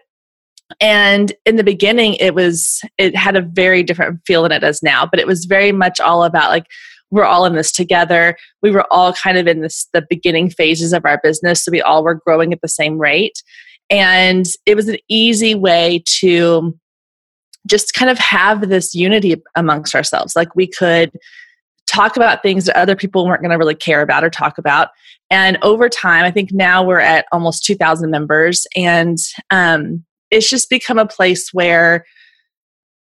and 0.82 1.34
in 1.46 1.55
the 1.55 1.63
beginning 1.63 2.15
it 2.15 2.34
was 2.34 2.82
it 2.98 3.15
had 3.15 3.36
a 3.36 3.41
very 3.41 3.84
different 3.84 4.20
feel 4.25 4.44
than 4.44 4.51
it 4.51 4.60
does 4.60 4.82
now 4.82 5.05
but 5.05 5.20
it 5.20 5.27
was 5.27 5.46
very 5.46 5.72
much 5.72 6.00
all 6.00 6.24
about 6.24 6.50
like 6.50 6.65
we're 7.12 7.24
all 7.24 7.46
in 7.46 7.53
this 7.53 7.72
together. 7.72 8.36
We 8.62 8.72
were 8.72 8.86
all 8.91 9.13
kind 9.13 9.38
of 9.38 9.48
in 9.48 9.62
this 9.62 9.88
the 9.94 10.05
beginning 10.10 10.50
phases 10.50 10.91
of 10.91 11.05
our 11.05 11.20
business, 11.24 11.63
so 11.63 11.72
we 11.72 11.82
all 11.82 12.03
were 12.03 12.15
growing 12.15 12.51
at 12.51 12.62
the 12.62 12.67
same 12.67 12.98
rate. 12.98 13.41
And 13.89 14.46
it 14.65 14.75
was 14.75 14.88
an 14.88 14.98
easy 15.08 15.53
way 15.55 16.03
to 16.20 16.77
just 17.67 17.93
kind 17.93 18.12
of 18.12 18.17
have 18.19 18.69
this 18.69 18.93
unity 18.93 19.41
amongst 19.55 19.95
ourselves. 19.95 20.36
Like 20.36 20.55
we 20.55 20.67
could 20.67 21.12
talk 21.88 22.17
about 22.17 22.41
things 22.41 22.65
that 22.65 22.77
other 22.77 22.95
people 22.95 23.25
weren't 23.25 23.41
going 23.41 23.51
to 23.51 23.57
really 23.57 23.75
care 23.75 24.01
about 24.01 24.24
or 24.24 24.29
talk 24.29 24.57
about. 24.57 24.89
And 25.29 25.57
over 25.62 25.89
time, 25.89 26.25
I 26.25 26.31
think 26.31 26.51
now 26.51 26.84
we're 26.84 27.00
at 27.00 27.25
almost 27.31 27.65
2,000 27.65 28.12
members, 28.12 28.67
and 28.75 29.17
um, 29.50 30.03
it's 30.29 30.50
just 30.50 30.69
become 30.69 31.00
a 31.00 31.07
place 31.07 31.51
where 31.53 32.05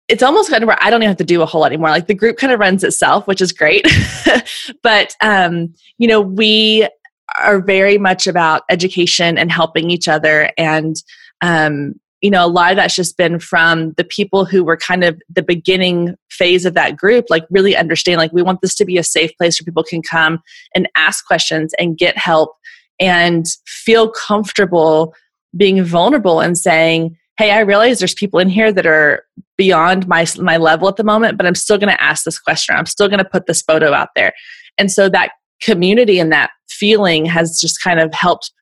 it's 0.08 0.22
almost 0.22 0.50
kind 0.50 0.64
of 0.64 0.68
where 0.68 0.82
I 0.82 0.90
don't 0.90 1.02
even 1.02 1.10
have 1.10 1.18
to 1.18 1.24
do 1.24 1.42
a 1.42 1.46
whole 1.46 1.60
lot 1.60 1.66
anymore. 1.66 1.90
Like 1.90 2.06
the 2.06 2.14
group 2.14 2.38
kind 2.38 2.52
of 2.52 2.58
runs 2.58 2.82
itself, 2.82 3.26
which 3.26 3.42
is 3.42 3.52
great. 3.52 3.86
but 4.82 5.14
um, 5.20 5.74
you 5.98 6.08
know, 6.08 6.20
we 6.20 6.88
are 7.36 7.60
very 7.60 7.98
much 7.98 8.26
about 8.26 8.62
education 8.70 9.36
and 9.36 9.52
helping 9.52 9.90
each 9.90 10.08
other 10.08 10.50
and 10.56 10.96
um, 11.42 12.00
you 12.20 12.30
know, 12.30 12.44
a 12.44 12.48
lot 12.48 12.72
of 12.72 12.76
that's 12.76 12.96
just 12.96 13.16
been 13.16 13.38
from 13.38 13.92
the 13.92 14.04
people 14.04 14.44
who 14.44 14.64
were 14.64 14.76
kind 14.76 15.04
of 15.04 15.20
the 15.28 15.42
beginning 15.42 16.16
phase 16.30 16.64
of 16.64 16.74
that 16.74 16.96
group, 16.96 17.26
like 17.30 17.44
really 17.50 17.76
understand, 17.76 18.18
like, 18.18 18.32
we 18.32 18.42
want 18.42 18.60
this 18.60 18.74
to 18.76 18.84
be 18.84 18.98
a 18.98 19.04
safe 19.04 19.30
place 19.38 19.60
where 19.60 19.64
people 19.64 19.84
can 19.84 20.02
come 20.02 20.40
and 20.74 20.88
ask 20.96 21.24
questions 21.26 21.72
and 21.78 21.96
get 21.96 22.18
help 22.18 22.56
and 22.98 23.46
feel 23.66 24.10
comfortable 24.10 25.14
being 25.56 25.82
vulnerable 25.84 26.40
and 26.40 26.58
saying, 26.58 27.16
hey, 27.38 27.52
I 27.52 27.60
realize 27.60 28.00
there's 28.00 28.14
people 28.14 28.40
in 28.40 28.48
here 28.48 28.72
that 28.72 28.86
are 28.86 29.24
beyond 29.56 30.08
my, 30.08 30.26
my 30.38 30.56
level 30.56 30.88
at 30.88 30.96
the 30.96 31.04
moment, 31.04 31.36
but 31.36 31.46
I'm 31.46 31.54
still 31.54 31.78
going 31.78 31.94
to 31.94 32.02
ask 32.02 32.24
this 32.24 32.38
question. 32.38 32.74
I'm 32.74 32.86
still 32.86 33.08
going 33.08 33.18
to 33.18 33.24
put 33.24 33.46
this 33.46 33.62
photo 33.62 33.92
out 33.92 34.08
there. 34.16 34.32
And 34.76 34.90
so 34.90 35.08
that 35.08 35.30
community 35.62 36.18
and 36.18 36.32
that 36.32 36.50
feeling 36.68 37.24
has 37.26 37.60
just 37.60 37.80
kind 37.80 38.00
of 38.00 38.12
helped 38.12 38.52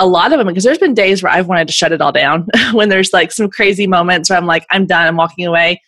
a 0.00 0.06
lot 0.06 0.32
of 0.32 0.38
them 0.38 0.48
because 0.48 0.64
there's 0.64 0.78
been 0.78 0.94
days 0.94 1.22
where 1.22 1.30
I've 1.30 1.46
wanted 1.46 1.68
to 1.68 1.74
shut 1.74 1.92
it 1.92 2.00
all 2.00 2.10
down 2.10 2.46
when 2.72 2.88
there's 2.88 3.12
like 3.12 3.30
some 3.30 3.48
crazy 3.48 3.86
moments 3.86 4.30
where 4.30 4.38
I'm 4.38 4.46
like, 4.46 4.66
I'm 4.70 4.86
done, 4.86 5.06
I'm 5.06 5.16
walking 5.16 5.46
away. 5.46 5.80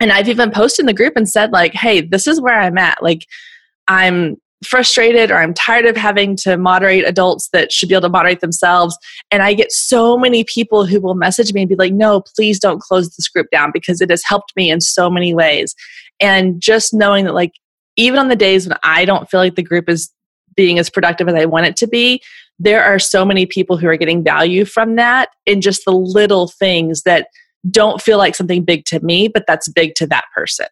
And 0.00 0.10
I've 0.10 0.28
even 0.28 0.50
posted 0.50 0.82
in 0.82 0.86
the 0.86 0.94
group 0.94 1.14
and 1.16 1.28
said, 1.28 1.52
like, 1.52 1.72
hey, 1.72 2.00
this 2.00 2.26
is 2.26 2.40
where 2.40 2.58
I'm 2.58 2.76
at. 2.78 3.02
Like, 3.02 3.26
I'm 3.86 4.36
frustrated 4.64 5.30
or 5.30 5.36
I'm 5.36 5.54
tired 5.54 5.86
of 5.86 5.96
having 5.96 6.36
to 6.36 6.56
moderate 6.56 7.06
adults 7.06 7.48
that 7.52 7.70
should 7.72 7.88
be 7.88 7.94
able 7.94 8.02
to 8.02 8.08
moderate 8.08 8.40
themselves. 8.40 8.98
And 9.30 9.42
I 9.42 9.54
get 9.54 9.72
so 9.72 10.18
many 10.18 10.44
people 10.44 10.84
who 10.84 11.00
will 11.00 11.14
message 11.14 11.52
me 11.52 11.62
and 11.62 11.68
be 11.68 11.76
like, 11.76 11.92
no, 11.92 12.22
please 12.34 12.58
don't 12.58 12.80
close 12.80 13.14
this 13.14 13.28
group 13.28 13.46
down 13.52 13.70
because 13.72 14.00
it 14.00 14.10
has 14.10 14.24
helped 14.24 14.54
me 14.56 14.70
in 14.70 14.80
so 14.80 15.08
many 15.08 15.34
ways. 15.34 15.74
And 16.18 16.60
just 16.60 16.92
knowing 16.92 17.26
that, 17.26 17.34
like, 17.34 17.52
even 17.96 18.18
on 18.18 18.28
the 18.28 18.36
days 18.36 18.66
when 18.66 18.76
I 18.82 19.04
don't 19.04 19.30
feel 19.30 19.40
like 19.40 19.54
the 19.54 19.62
group 19.62 19.88
is 19.88 20.10
being 20.56 20.78
as 20.78 20.90
productive 20.90 21.28
as 21.28 21.34
I 21.34 21.44
want 21.44 21.66
it 21.66 21.76
to 21.78 21.86
be, 21.86 22.22
there 22.58 22.84
are 22.84 22.98
so 22.98 23.24
many 23.24 23.46
people 23.46 23.76
who 23.76 23.88
are 23.88 23.96
getting 23.96 24.22
value 24.22 24.64
from 24.64 24.96
that 24.96 25.30
in 25.46 25.60
just 25.60 25.84
the 25.84 25.92
little 25.92 26.48
things 26.48 27.02
that 27.02 27.28
don't 27.70 28.00
feel 28.00 28.18
like 28.18 28.34
something 28.34 28.64
big 28.64 28.84
to 28.86 29.00
me, 29.00 29.28
but 29.28 29.44
that's 29.46 29.68
big 29.68 29.94
to 29.96 30.06
that 30.08 30.24
person. 30.34 30.66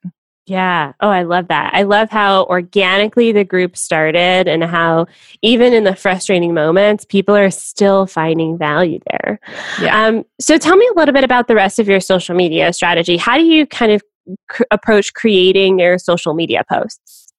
Yeah. 0.49 0.93
Oh, 1.01 1.11
I 1.11 1.25
love 1.25 1.49
that. 1.49 1.75
I 1.75 1.83
love 1.83 2.09
how 2.09 2.45
organically 2.45 3.33
the 3.33 3.45
group 3.45 3.77
started 3.77 4.49
and 4.49 4.65
how 4.65 5.07
even 5.43 5.75
in 5.75 5.85
the 5.85 5.95
frustrating 5.95 6.55
moments, 6.55 7.05
people 7.05 7.37
are 7.37 7.51
still 7.51 8.07
finding 8.07 8.57
value 8.57 8.99
there. 9.11 9.41
Yeah. 9.81 10.07
Um, 10.07 10.25
so 10.41 10.57
tell 10.57 10.77
me 10.77 10.89
a 10.95 10.99
little 10.99 11.13
bit 11.13 11.23
about 11.23 11.49
the 11.49 11.55
rest 11.55 11.79
of 11.79 11.87
your 11.87 12.01
social 12.01 12.35
media 12.35 12.73
strategy. 12.73 13.19
How 13.19 13.37
do 13.37 13.45
you 13.45 13.67
kind 13.67 13.93
of 13.93 14.03
cr- 14.49 14.63
approach 14.71 15.13
creating 15.13 15.81
your 15.81 15.99
social 15.99 16.33
media 16.33 16.65
posts? 16.67 17.31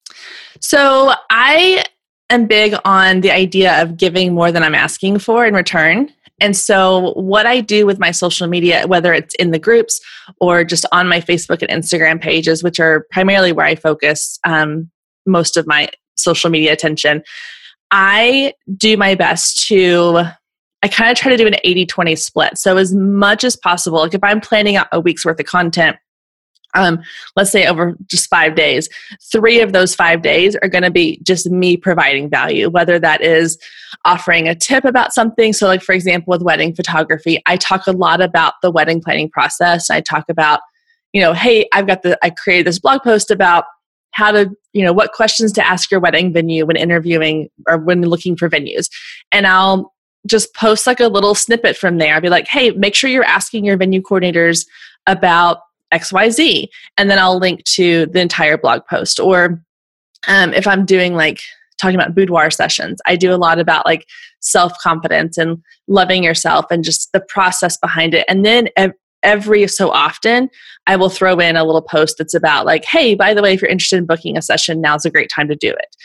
So 0.61 1.13
I 1.31 1.83
am 2.29 2.45
big 2.45 2.75
on 2.85 3.21
the 3.21 3.31
idea 3.31 3.81
of 3.81 3.97
giving 3.97 4.33
more 4.33 4.51
than 4.51 4.63
I'm 4.63 4.75
asking 4.75 5.19
for 5.19 5.45
in 5.45 5.53
return. 5.53 6.11
And 6.41 6.55
so, 6.55 7.13
what 7.13 7.45
I 7.45 7.59
do 7.59 7.85
with 7.85 7.99
my 7.99 8.11
social 8.11 8.47
media, 8.47 8.87
whether 8.87 9.13
it's 9.13 9.35
in 9.35 9.51
the 9.51 9.59
groups 9.59 9.99
or 10.39 10.63
just 10.63 10.85
on 10.91 11.07
my 11.07 11.19
Facebook 11.19 11.61
and 11.61 11.83
Instagram 11.83 12.21
pages, 12.21 12.63
which 12.63 12.79
are 12.79 13.05
primarily 13.11 13.51
where 13.51 13.65
I 13.65 13.75
focus 13.75 14.39
um, 14.45 14.89
most 15.25 15.57
of 15.57 15.67
my 15.67 15.89
social 16.15 16.49
media 16.49 16.71
attention, 16.71 17.23
I 17.91 18.53
do 18.77 18.95
my 18.95 19.15
best 19.15 19.67
to, 19.67 20.21
I 20.81 20.87
kind 20.87 21.11
of 21.11 21.17
try 21.17 21.31
to 21.31 21.37
do 21.37 21.47
an 21.47 21.55
80 21.63 21.85
20 21.87 22.15
split. 22.15 22.57
So, 22.57 22.77
as 22.77 22.95
much 22.95 23.43
as 23.43 23.57
possible, 23.57 23.99
like 23.99 24.13
if 24.13 24.23
I'm 24.23 24.39
planning 24.39 24.77
out 24.77 24.87
a 24.93 24.99
week's 25.01 25.25
worth 25.25 25.39
of 25.39 25.45
content, 25.45 25.97
um, 26.75 27.01
let's 27.35 27.51
say 27.51 27.65
over 27.65 27.95
just 28.07 28.29
five 28.29 28.55
days, 28.55 28.89
three 29.31 29.61
of 29.61 29.73
those 29.73 29.95
five 29.95 30.21
days 30.21 30.55
are 30.61 30.69
going 30.69 30.83
to 30.83 30.91
be 30.91 31.19
just 31.23 31.49
me 31.49 31.77
providing 31.77 32.29
value, 32.29 32.69
whether 32.69 32.99
that 32.99 33.21
is 33.21 33.57
offering 34.05 34.47
a 34.47 34.55
tip 34.55 34.85
about 34.85 35.13
something. 35.13 35.53
So, 35.53 35.67
like 35.67 35.81
for 35.81 35.93
example, 35.93 36.31
with 36.31 36.43
wedding 36.43 36.75
photography, 36.75 37.41
I 37.47 37.57
talk 37.57 37.87
a 37.87 37.91
lot 37.91 38.21
about 38.21 38.53
the 38.61 38.71
wedding 38.71 39.01
planning 39.01 39.29
process. 39.29 39.89
I 39.89 40.01
talk 40.01 40.25
about, 40.29 40.61
you 41.11 41.21
know, 41.21 41.33
hey, 41.33 41.67
I've 41.73 41.87
got 41.87 42.03
the, 42.03 42.17
I 42.23 42.29
created 42.29 42.67
this 42.67 42.79
blog 42.79 43.01
post 43.01 43.31
about 43.31 43.65
how 44.11 44.31
to, 44.31 44.51
you 44.73 44.83
know, 44.83 44.93
what 44.93 45.13
questions 45.13 45.51
to 45.53 45.65
ask 45.65 45.91
your 45.91 45.99
wedding 45.99 46.33
venue 46.33 46.65
when 46.65 46.75
interviewing 46.75 47.49
or 47.67 47.77
when 47.77 48.01
looking 48.03 48.35
for 48.35 48.49
venues. 48.49 48.89
And 49.31 49.47
I'll 49.47 49.93
just 50.27 50.53
post 50.53 50.85
like 50.85 50.99
a 50.99 51.07
little 51.07 51.35
snippet 51.35 51.77
from 51.77 51.97
there. 51.97 52.15
I'll 52.15 52.21
be 52.21 52.29
like, 52.29 52.47
hey, 52.47 52.71
make 52.71 52.95
sure 52.95 53.09
you're 53.09 53.23
asking 53.23 53.65
your 53.65 53.77
venue 53.77 54.01
coordinators 54.01 54.65
about 55.07 55.59
XYZ. 55.93 56.67
And 56.97 57.09
then 57.09 57.19
I'll 57.19 57.39
link 57.39 57.63
to 57.75 58.05
the 58.07 58.21
entire 58.21 58.57
blog 58.57 58.81
post. 58.89 59.19
Or 59.19 59.63
um, 60.27 60.53
if 60.53 60.67
I'm 60.67 60.85
doing 60.85 61.15
like 61.15 61.41
talking 61.79 61.95
about 61.95 62.15
boudoir 62.15 62.51
sessions, 62.51 62.99
I 63.05 63.15
do 63.15 63.33
a 63.33 63.37
lot 63.37 63.59
about 63.59 63.85
like 63.85 64.05
self 64.41 64.73
confidence 64.81 65.37
and 65.37 65.61
loving 65.87 66.23
yourself 66.23 66.65
and 66.69 66.83
just 66.83 67.11
the 67.13 67.21
process 67.21 67.77
behind 67.77 68.13
it. 68.13 68.25
And 68.27 68.45
then 68.45 68.69
ev- 68.75 68.93
every 69.23 69.67
so 69.67 69.89
often, 69.89 70.49
I 70.87 70.95
will 70.95 71.09
throw 71.09 71.39
in 71.39 71.55
a 71.55 71.63
little 71.63 71.81
post 71.81 72.17
that's 72.17 72.33
about 72.33 72.65
like, 72.65 72.85
hey, 72.85 73.15
by 73.15 73.33
the 73.33 73.41
way, 73.41 73.53
if 73.53 73.61
you're 73.61 73.71
interested 73.71 73.97
in 73.97 74.05
booking 74.05 74.37
a 74.37 74.41
session, 74.41 74.81
now's 74.81 75.05
a 75.05 75.11
great 75.11 75.29
time 75.33 75.47
to 75.49 75.55
do 75.55 75.69
it. 75.69 75.95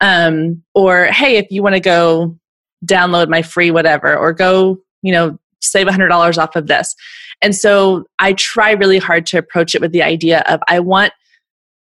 Um, 0.00 0.62
or 0.74 1.06
hey, 1.06 1.36
if 1.36 1.46
you 1.50 1.62
want 1.62 1.74
to 1.74 1.80
go 1.80 2.38
download 2.84 3.28
my 3.28 3.42
free 3.42 3.70
whatever, 3.70 4.16
or 4.16 4.32
go, 4.32 4.78
you 5.02 5.12
know, 5.12 5.38
save 5.62 5.86
$100 5.86 6.38
off 6.38 6.56
of 6.56 6.66
this. 6.66 6.94
And 7.40 7.54
so 7.54 8.04
I 8.18 8.34
try 8.34 8.72
really 8.72 8.98
hard 8.98 9.26
to 9.26 9.38
approach 9.38 9.74
it 9.74 9.80
with 9.80 9.92
the 9.92 10.02
idea 10.02 10.40
of 10.48 10.60
I 10.68 10.80
want 10.80 11.12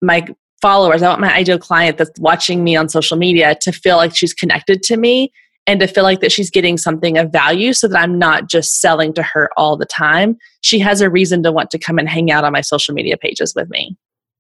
my 0.01 0.25
followers, 0.62 1.01
I 1.01 1.10
want 1.10 1.22
my 1.22 1.34
ideal 1.34 1.60
client 1.60 1.98
that's 1.98 2.18
watching 2.20 2.63
me 2.63 2.75
on 2.75 2.88
social 2.89 3.18
media 3.18 3.56
to 3.62 3.72
feel 3.72 3.98
like 3.98 4.15
she's 4.15 4.34
connected 4.34 4.82
to 4.84 4.98
me 4.98 5.32
and 5.68 5.80
to 5.80 5.88
feel 5.88 6.03
like 6.03 6.22
that 6.22 6.32
she's 6.32 6.50
getting 6.50 6.77
something 6.77 7.18
of 7.18 7.32
value 7.32 7.74
so 7.74 7.88
that 7.88 8.00
I'm 8.00 8.18
not 8.18 8.50
just 8.50 8.82
selling 8.82 9.13
to 9.13 9.24
her 9.24 9.50
all 9.56 9.77
the 9.77 9.86
time. 9.86 10.38
She 10.62 10.80
has 10.80 11.01
a 11.01 11.10
reason 11.10 11.44
to 11.44 11.51
want 11.51 11.70
to 11.72 11.80
come 11.80 12.00
and 12.00 12.10
hang 12.10 12.32
out 12.32 12.44
on 12.44 12.51
my 12.51 12.62
social 12.62 12.94
media 12.94 13.18
pages 13.18 13.53
with 13.56 13.70
me. 13.70 13.96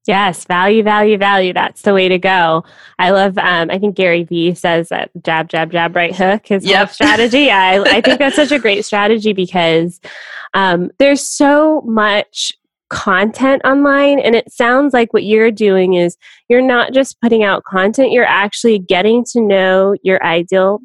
Yes, 0.05 0.43
value, 0.43 0.83
value, 0.83 1.17
value. 1.17 1.53
That's 1.53 1.81
the 1.83 1.93
way 1.93 2.09
to 2.09 2.19
go. 2.19 2.65
I 2.99 3.11
love. 3.11 3.37
Um, 3.37 3.71
I 3.71 3.79
think 3.79 3.95
Gary 3.95 4.23
Vee 4.23 4.53
says 4.53 4.89
that 4.89 5.11
jab, 5.23 5.47
jab, 5.47 5.71
jab, 5.71 5.95
right 5.95 6.13
hook 6.13 6.51
is 6.51 6.65
yep. 6.65 6.89
strategy. 6.89 7.49
I, 7.49 7.79
I 7.79 8.01
think 8.01 8.19
that's 8.19 8.35
such 8.35 8.51
a 8.51 8.59
great 8.59 8.83
strategy 8.85 9.31
because 9.31 10.01
um, 10.53 10.91
there's 10.99 11.25
so 11.25 11.81
much 11.81 12.51
content 12.89 13.61
online, 13.63 14.19
and 14.19 14.35
it 14.35 14.51
sounds 14.51 14.93
like 14.93 15.13
what 15.13 15.23
you're 15.23 15.51
doing 15.51 15.93
is 15.93 16.17
you're 16.49 16.61
not 16.61 16.91
just 16.91 17.21
putting 17.21 17.43
out 17.43 17.63
content; 17.63 18.11
you're 18.11 18.25
actually 18.25 18.79
getting 18.79 19.23
to 19.31 19.39
know 19.39 19.95
your 20.03 20.21
ideal 20.21 20.81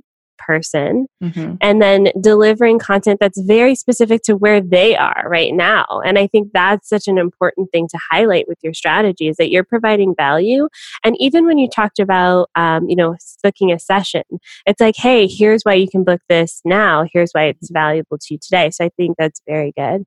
person 0.48 1.06
mm-hmm. 1.22 1.56
and 1.60 1.82
then 1.82 2.08
delivering 2.20 2.78
content 2.78 3.18
that's 3.20 3.40
very 3.42 3.74
specific 3.74 4.22
to 4.22 4.34
where 4.34 4.62
they 4.62 4.96
are 4.96 5.24
right 5.26 5.52
now. 5.52 5.84
And 6.06 6.18
I 6.18 6.26
think 6.26 6.52
that's 6.54 6.88
such 6.88 7.06
an 7.06 7.18
important 7.18 7.70
thing 7.70 7.86
to 7.88 7.98
highlight 8.10 8.48
with 8.48 8.56
your 8.62 8.72
strategy 8.72 9.28
is 9.28 9.36
that 9.36 9.50
you're 9.50 9.62
providing 9.62 10.14
value. 10.16 10.68
And 11.04 11.16
even 11.20 11.44
when 11.44 11.58
you 11.58 11.68
talked 11.68 11.98
about, 11.98 12.48
um, 12.56 12.88
you 12.88 12.96
know, 12.96 13.16
booking 13.42 13.70
a 13.70 13.78
session, 13.78 14.22
it's 14.64 14.80
like, 14.80 14.96
hey, 14.96 15.26
here's 15.26 15.62
why 15.64 15.74
you 15.74 15.88
can 15.88 16.02
book 16.02 16.22
this 16.30 16.62
now. 16.64 17.04
Here's 17.12 17.32
why 17.32 17.44
it's 17.44 17.70
valuable 17.70 18.16
to 18.16 18.26
you 18.30 18.38
today. 18.40 18.70
So 18.70 18.86
I 18.86 18.90
think 18.96 19.16
that's 19.18 19.42
very 19.46 19.72
good. 19.76 20.04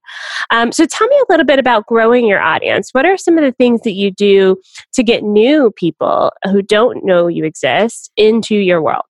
Um, 0.50 0.72
so 0.72 0.88
tell 0.88 1.08
me 1.08 1.18
a 1.18 1.32
little 1.32 1.46
bit 1.46 1.60
about 1.60 1.86
growing 1.86 2.26
your 2.26 2.42
audience. 2.42 2.90
What 2.94 3.06
are 3.06 3.18
some 3.18 3.38
of 3.38 3.44
the 3.44 3.52
things 3.52 3.82
that 3.82 3.94
you 3.94 4.10
do 4.10 4.58
to 4.94 5.04
get 5.04 5.24
new 5.24 5.72
people 5.76 6.32
who 6.46 6.64
don't 6.64 7.06
know 7.06 7.28
you 7.28 7.46
exist 7.46 8.12
into 8.18 8.56
your 8.56 8.82
world? 8.82 9.06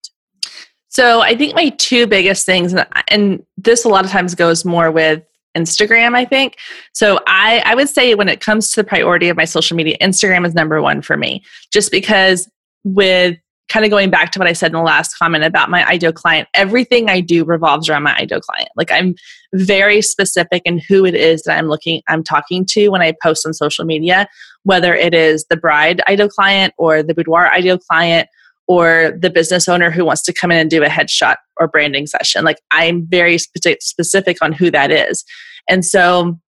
So 0.91 1.21
I 1.21 1.36
think 1.36 1.55
my 1.55 1.69
two 1.69 2.05
biggest 2.05 2.45
things, 2.45 2.75
and 3.07 3.43
this 3.57 3.86
a 3.86 3.89
lot 3.89 4.03
of 4.03 4.12
times 4.12 4.36
goes 4.36 4.65
more 4.65 4.91
with 4.91 5.24
Instagram, 5.57 6.15
I 6.15 6.25
think. 6.25 6.57
So 6.93 7.19
I, 7.27 7.63
I 7.65 7.75
would 7.75 7.89
say 7.89 8.13
when 8.13 8.27
it 8.27 8.41
comes 8.41 8.71
to 8.71 8.81
the 8.81 8.88
priority 8.88 9.29
of 9.29 9.38
my 9.38 9.45
social 9.45 9.75
media, 9.77 9.98
Instagram 10.01 10.45
is 10.45 10.53
number 10.53 10.81
one 10.81 11.01
for 11.01 11.15
me, 11.15 11.43
just 11.71 11.91
because 11.91 12.50
with 12.83 13.38
kind 13.69 13.86
of 13.86 13.89
going 13.89 14.10
back 14.10 14.31
to 14.31 14.39
what 14.39 14.50
I 14.50 14.53
said 14.53 14.67
in 14.67 14.74
the 14.74 14.81
last 14.81 15.17
comment 15.17 15.45
about 15.45 15.69
my 15.69 15.88
ideal 15.88 16.12
client, 16.12 16.50
everything 16.53 17.10
I 17.10 17.21
do 17.21 17.45
revolves 17.45 17.88
around 17.88 18.03
my 18.03 18.15
ideal 18.17 18.41
client. 18.41 18.67
Like 18.75 18.91
I'm 18.91 19.15
very 19.53 20.01
specific 20.01 20.62
in 20.65 20.81
who 20.89 21.05
it 21.05 21.15
is 21.15 21.43
that 21.43 21.57
I'm 21.57 21.67
looking, 21.67 22.01
I'm 22.10 22.21
talking 22.21 22.65
to 22.71 22.89
when 22.89 23.01
I 23.01 23.13
post 23.24 23.45
on 23.45 23.53
social 23.53 23.86
media, 23.86 24.27
whether 24.63 24.93
it 24.93 25.13
is 25.13 25.45
the 25.50 25.55
bride 25.55 26.01
ideal 26.10 26.27
client 26.27 26.74
or 26.77 27.01
the 27.01 27.13
boudoir 27.13 27.50
ideal 27.50 27.77
client 27.77 28.27
or 28.71 29.17
the 29.19 29.29
business 29.29 29.67
owner 29.67 29.91
who 29.91 30.05
wants 30.05 30.21
to 30.21 30.31
come 30.31 30.49
in 30.49 30.57
and 30.57 30.69
do 30.69 30.81
a 30.81 30.87
headshot 30.87 31.35
or 31.59 31.67
branding 31.67 32.07
session. 32.07 32.45
Like 32.45 32.59
I'm 32.71 33.05
very 33.05 33.37
spe- 33.37 33.81
specific 33.81 34.37
on 34.41 34.53
who 34.53 34.71
that 34.71 34.91
is. 34.91 35.25
And 35.67 35.83
so 35.83 36.39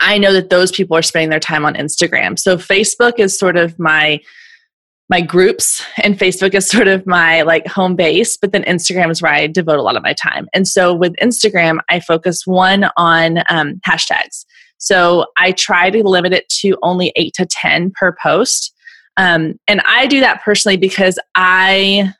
I 0.00 0.16
know 0.16 0.32
that 0.32 0.48
those 0.48 0.72
people 0.72 0.96
are 0.96 1.02
spending 1.02 1.28
their 1.28 1.38
time 1.38 1.66
on 1.66 1.74
Instagram. 1.74 2.38
So 2.38 2.56
Facebook 2.56 3.18
is 3.18 3.38
sort 3.38 3.58
of 3.58 3.78
my 3.78 4.20
my 5.10 5.20
groups 5.20 5.84
and 6.02 6.18
Facebook 6.18 6.54
is 6.54 6.66
sort 6.68 6.88
of 6.88 7.06
my 7.06 7.42
like 7.42 7.66
home 7.66 7.94
base, 7.94 8.38
but 8.38 8.52
then 8.52 8.62
Instagram 8.62 9.10
is 9.10 9.20
where 9.20 9.32
I 9.32 9.48
devote 9.48 9.78
a 9.78 9.82
lot 9.82 9.96
of 9.96 10.02
my 10.02 10.14
time. 10.14 10.48
And 10.54 10.66
so 10.66 10.94
with 10.94 11.14
Instagram, 11.16 11.78
I 11.90 12.00
focus 12.00 12.46
one 12.46 12.88
on 12.96 13.42
um, 13.50 13.80
hashtags. 13.86 14.46
So 14.78 15.26
I 15.36 15.52
try 15.52 15.90
to 15.90 16.02
limit 16.08 16.32
it 16.32 16.48
to 16.60 16.78
only 16.82 17.12
eight 17.16 17.34
to 17.34 17.44
10 17.44 17.90
per 17.90 18.16
post. 18.22 18.74
Um, 19.16 19.58
and 19.66 19.80
I 19.86 20.06
do 20.06 20.20
that 20.20 20.42
personally 20.42 20.76
because 20.76 21.18
I, 21.34 22.12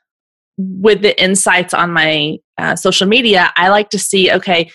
with 0.57 1.01
the 1.01 1.19
insights 1.21 1.73
on 1.73 1.91
my 1.91 2.37
uh, 2.57 2.75
social 2.75 3.07
media, 3.07 3.51
I 3.55 3.69
like 3.69 3.89
to 3.91 3.99
see, 3.99 4.31
okay, 4.31 4.69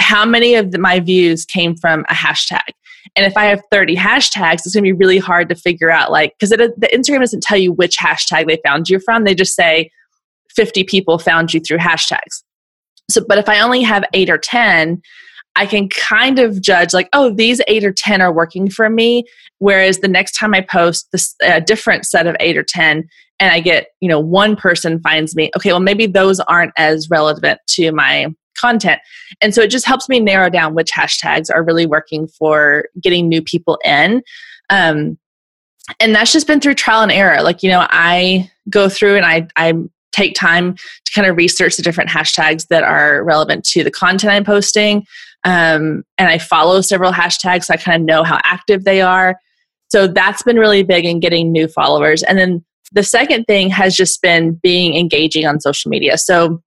how 0.00 0.24
many 0.24 0.54
of 0.54 0.72
the, 0.72 0.78
my 0.78 1.00
views 1.00 1.44
came 1.44 1.76
from 1.76 2.04
a 2.08 2.14
hashtag? 2.14 2.70
And 3.16 3.24
if 3.24 3.36
I 3.36 3.46
have 3.46 3.62
30 3.70 3.96
hashtags, 3.96 4.54
it's 4.64 4.74
going 4.74 4.84
to 4.84 4.88
be 4.88 4.92
really 4.92 5.18
hard 5.18 5.48
to 5.48 5.54
figure 5.54 5.90
out, 5.90 6.10
like, 6.10 6.34
because 6.38 6.50
the 6.50 6.90
Instagram 6.92 7.20
doesn't 7.20 7.42
tell 7.42 7.58
you 7.58 7.72
which 7.72 7.96
hashtag 7.96 8.46
they 8.46 8.60
found 8.64 8.88
you 8.88 9.00
from. 9.00 9.24
They 9.24 9.34
just 9.34 9.54
say 9.54 9.90
50 10.54 10.84
people 10.84 11.18
found 11.18 11.54
you 11.54 11.60
through 11.60 11.78
hashtags. 11.78 12.42
So, 13.10 13.24
but 13.26 13.38
if 13.38 13.48
I 13.48 13.60
only 13.60 13.82
have 13.82 14.04
eight 14.12 14.28
or 14.28 14.38
10, 14.38 15.00
I 15.58 15.66
can 15.66 15.88
kind 15.88 16.38
of 16.38 16.62
judge, 16.62 16.94
like, 16.94 17.08
oh, 17.12 17.30
these 17.30 17.60
eight 17.66 17.84
or 17.84 17.92
10 17.92 18.20
are 18.20 18.32
working 18.32 18.70
for 18.70 18.88
me. 18.88 19.24
Whereas 19.58 19.98
the 19.98 20.08
next 20.08 20.38
time 20.38 20.54
I 20.54 20.60
post 20.60 21.08
this, 21.10 21.34
a 21.42 21.60
different 21.60 22.06
set 22.06 22.28
of 22.28 22.36
eight 22.38 22.56
or 22.56 22.62
10, 22.62 23.08
and 23.40 23.52
I 23.52 23.58
get, 23.58 23.88
you 24.00 24.08
know, 24.08 24.20
one 24.20 24.54
person 24.54 25.00
finds 25.00 25.34
me, 25.34 25.50
okay, 25.56 25.72
well, 25.72 25.80
maybe 25.80 26.06
those 26.06 26.38
aren't 26.40 26.72
as 26.76 27.10
relevant 27.10 27.60
to 27.70 27.90
my 27.90 28.28
content. 28.56 29.00
And 29.40 29.52
so 29.52 29.60
it 29.62 29.70
just 29.70 29.84
helps 29.84 30.08
me 30.08 30.20
narrow 30.20 30.48
down 30.48 30.74
which 30.74 30.92
hashtags 30.92 31.52
are 31.52 31.64
really 31.64 31.86
working 31.86 32.28
for 32.28 32.84
getting 33.02 33.28
new 33.28 33.42
people 33.42 33.80
in. 33.84 34.22
Um, 34.70 35.18
and 35.98 36.14
that's 36.14 36.32
just 36.32 36.46
been 36.46 36.60
through 36.60 36.74
trial 36.74 37.02
and 37.02 37.12
error. 37.12 37.42
Like, 37.42 37.64
you 37.64 37.70
know, 37.70 37.84
I 37.90 38.48
go 38.70 38.88
through 38.88 39.16
and 39.16 39.26
I, 39.26 39.48
I 39.56 39.74
take 40.12 40.34
time 40.34 40.74
to 40.74 41.12
kind 41.12 41.26
of 41.26 41.36
research 41.36 41.76
the 41.76 41.82
different 41.82 42.10
hashtags 42.10 42.68
that 42.68 42.82
are 42.82 43.22
relevant 43.24 43.64
to 43.64 43.84
the 43.84 43.90
content 43.90 44.32
I'm 44.32 44.44
posting. 44.44 45.06
Um, 45.48 46.04
and 46.18 46.28
I 46.28 46.36
follow 46.36 46.82
several 46.82 47.10
hashtags 47.10 47.64
so 47.64 47.72
I 47.72 47.78
kind 47.78 48.02
of 48.02 48.06
know 48.06 48.22
how 48.22 48.38
active 48.44 48.84
they 48.84 49.00
are. 49.00 49.40
So 49.88 50.06
that's 50.06 50.42
been 50.42 50.58
really 50.58 50.82
big 50.82 51.06
in 51.06 51.20
getting 51.20 51.50
new 51.50 51.68
followers. 51.68 52.22
And 52.22 52.38
then 52.38 52.62
the 52.92 53.02
second 53.02 53.44
thing 53.44 53.70
has 53.70 53.96
just 53.96 54.20
been 54.20 54.60
being 54.62 54.94
engaging 54.94 55.46
on 55.46 55.58
social 55.58 55.88
media. 55.88 56.18
So 56.18 56.62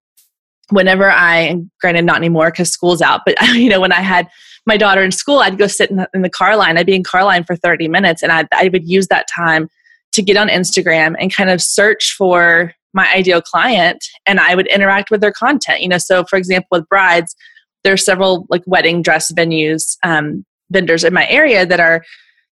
whenever 0.71 1.11
I, 1.11 1.61
granted 1.79 2.05
not 2.05 2.17
anymore 2.17 2.49
because 2.49 2.71
school's 2.71 3.03
out, 3.03 3.21
but 3.23 3.35
you 3.53 3.69
know, 3.69 3.79
when 3.79 3.91
I 3.91 4.01
had 4.01 4.27
my 4.65 4.77
daughter 4.77 5.03
in 5.03 5.11
school, 5.11 5.41
I'd 5.41 5.59
go 5.59 5.67
sit 5.67 5.91
in 5.91 5.97
the, 5.97 6.09
in 6.15 6.23
the 6.23 6.29
car 6.29 6.57
line. 6.57 6.79
I'd 6.79 6.87
be 6.87 6.95
in 6.95 7.03
car 7.03 7.23
line 7.23 7.43
for 7.43 7.55
30 7.55 7.87
minutes 7.87 8.23
and 8.23 8.31
I, 8.31 8.47
I 8.51 8.71
would 8.73 8.89
use 8.89 9.09
that 9.09 9.27
time 9.35 9.69
to 10.13 10.23
get 10.23 10.37
on 10.37 10.47
Instagram 10.47 11.13
and 11.19 11.31
kind 11.31 11.51
of 11.51 11.61
search 11.61 12.15
for 12.17 12.73
my 12.95 13.07
ideal 13.13 13.43
client 13.43 14.03
and 14.25 14.39
I 14.39 14.55
would 14.55 14.65
interact 14.67 15.11
with 15.11 15.21
their 15.21 15.31
content. 15.31 15.81
You 15.81 15.89
know, 15.89 15.99
so 15.99 16.23
for 16.23 16.37
example, 16.37 16.67
with 16.71 16.89
brides, 16.89 17.35
there's 17.83 18.05
several 18.05 18.45
like 18.49 18.63
wedding 18.65 19.01
dress 19.01 19.31
venues, 19.31 19.97
um, 20.03 20.45
vendors 20.69 21.03
in 21.03 21.13
my 21.13 21.27
area 21.27 21.65
that 21.65 21.79
are 21.79 22.03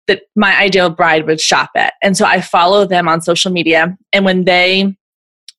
that 0.07 0.23
my 0.35 0.57
ideal 0.57 0.89
bride 0.89 1.27
would 1.27 1.39
shop 1.39 1.69
at. 1.75 1.93
And 2.01 2.17
so 2.17 2.25
I 2.25 2.41
follow 2.41 2.85
them 2.85 3.07
on 3.07 3.21
social 3.21 3.51
media. 3.51 3.95
And 4.11 4.25
when 4.25 4.45
they 4.45 4.95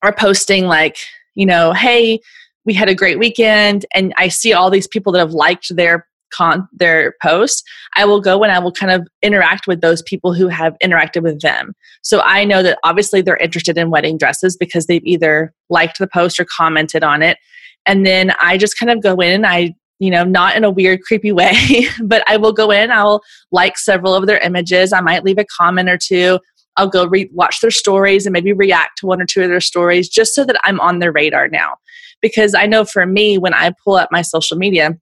are 0.03 0.13
posting 0.13 0.65
like, 0.65 0.97
you 1.35 1.45
know, 1.45 1.71
hey, 1.71 2.19
we 2.65 2.73
had 2.73 2.89
a 2.89 2.95
great 2.95 3.19
weekend 3.19 3.85
and 3.93 4.13
i 4.17 4.27
see 4.27 4.53
all 4.53 4.69
these 4.69 4.87
people 4.87 5.11
that 5.11 5.19
have 5.19 5.33
liked 5.33 5.75
their 5.75 6.07
con 6.31 6.67
their 6.71 7.15
post 7.21 7.63
i 7.95 8.05
will 8.05 8.21
go 8.21 8.41
and 8.43 8.51
i 8.51 8.59
will 8.59 8.71
kind 8.71 8.91
of 8.91 9.07
interact 9.21 9.67
with 9.67 9.81
those 9.81 10.01
people 10.03 10.33
who 10.33 10.47
have 10.47 10.75
interacted 10.83 11.23
with 11.23 11.41
them 11.41 11.73
so 12.01 12.21
i 12.21 12.43
know 12.43 12.63
that 12.63 12.77
obviously 12.83 13.21
they're 13.21 13.37
interested 13.37 13.77
in 13.77 13.89
wedding 13.89 14.17
dresses 14.17 14.55
because 14.55 14.85
they've 14.85 15.05
either 15.05 15.53
liked 15.69 15.99
the 15.99 16.07
post 16.07 16.39
or 16.39 16.45
commented 16.45 17.03
on 17.03 17.21
it 17.21 17.37
and 17.85 18.05
then 18.05 18.31
i 18.39 18.57
just 18.57 18.77
kind 18.77 18.91
of 18.91 19.01
go 19.01 19.19
in 19.21 19.45
i 19.45 19.73
you 19.99 20.09
know 20.09 20.23
not 20.23 20.55
in 20.55 20.63
a 20.63 20.71
weird 20.71 21.01
creepy 21.01 21.31
way 21.31 21.53
but 22.03 22.23
i 22.27 22.37
will 22.37 22.53
go 22.53 22.71
in 22.71 22.91
i'll 22.91 23.21
like 23.51 23.77
several 23.77 24.13
of 24.13 24.27
their 24.27 24.39
images 24.39 24.93
i 24.93 25.01
might 25.01 25.23
leave 25.23 25.37
a 25.37 25.45
comment 25.45 25.89
or 25.89 25.97
two 25.97 26.39
I'll 26.77 26.89
go 26.89 27.05
re- 27.05 27.29
watch 27.33 27.59
their 27.61 27.71
stories 27.71 28.25
and 28.25 28.33
maybe 28.33 28.53
react 28.53 28.97
to 28.99 29.05
one 29.05 29.21
or 29.21 29.25
two 29.25 29.43
of 29.43 29.49
their 29.49 29.61
stories 29.61 30.09
just 30.09 30.33
so 30.33 30.45
that 30.45 30.59
I'm 30.63 30.79
on 30.79 30.99
their 30.99 31.11
radar 31.11 31.47
now. 31.47 31.75
Because 32.21 32.53
I 32.53 32.65
know 32.65 32.85
for 32.85 33.05
me, 33.05 33.37
when 33.37 33.53
I 33.53 33.73
pull 33.83 33.95
up 33.95 34.09
my 34.11 34.21
social 34.21 34.57
media 34.57 34.97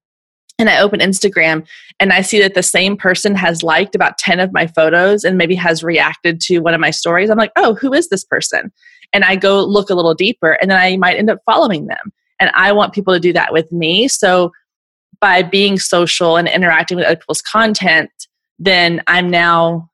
and 0.57 0.69
I 0.69 0.79
open 0.79 0.99
Instagram 0.99 1.65
and 1.99 2.11
I 2.11 2.21
see 2.21 2.39
that 2.41 2.53
the 2.53 2.63
same 2.63 2.97
person 2.97 3.35
has 3.35 3.61
liked 3.61 3.93
about 3.93 4.17
10 4.17 4.39
of 4.39 4.53
my 4.53 4.67
photos 4.67 5.23
and 5.23 5.37
maybe 5.37 5.55
has 5.55 5.83
reacted 5.83 6.41
to 6.41 6.59
one 6.59 6.73
of 6.73 6.79
my 6.79 6.91
stories, 6.91 7.29
I'm 7.29 7.37
like, 7.37 7.51
oh, 7.55 7.75
who 7.75 7.93
is 7.93 8.09
this 8.09 8.23
person? 8.23 8.71
And 9.13 9.23
I 9.23 9.35
go 9.35 9.63
look 9.63 9.89
a 9.89 9.95
little 9.95 10.13
deeper 10.13 10.53
and 10.61 10.71
then 10.71 10.79
I 10.79 10.97
might 10.97 11.17
end 11.17 11.29
up 11.29 11.39
following 11.45 11.87
them. 11.87 12.11
And 12.39 12.51
I 12.55 12.71
want 12.71 12.93
people 12.93 13.13
to 13.13 13.19
do 13.19 13.33
that 13.33 13.51
with 13.51 13.71
me. 13.71 14.07
So 14.07 14.51
by 15.19 15.43
being 15.43 15.77
social 15.77 16.37
and 16.37 16.47
interacting 16.47 16.97
with 16.97 17.05
other 17.05 17.17
people's 17.17 17.41
content, 17.41 18.09
then 18.57 19.01
I'm 19.07 19.29
now 19.29 19.89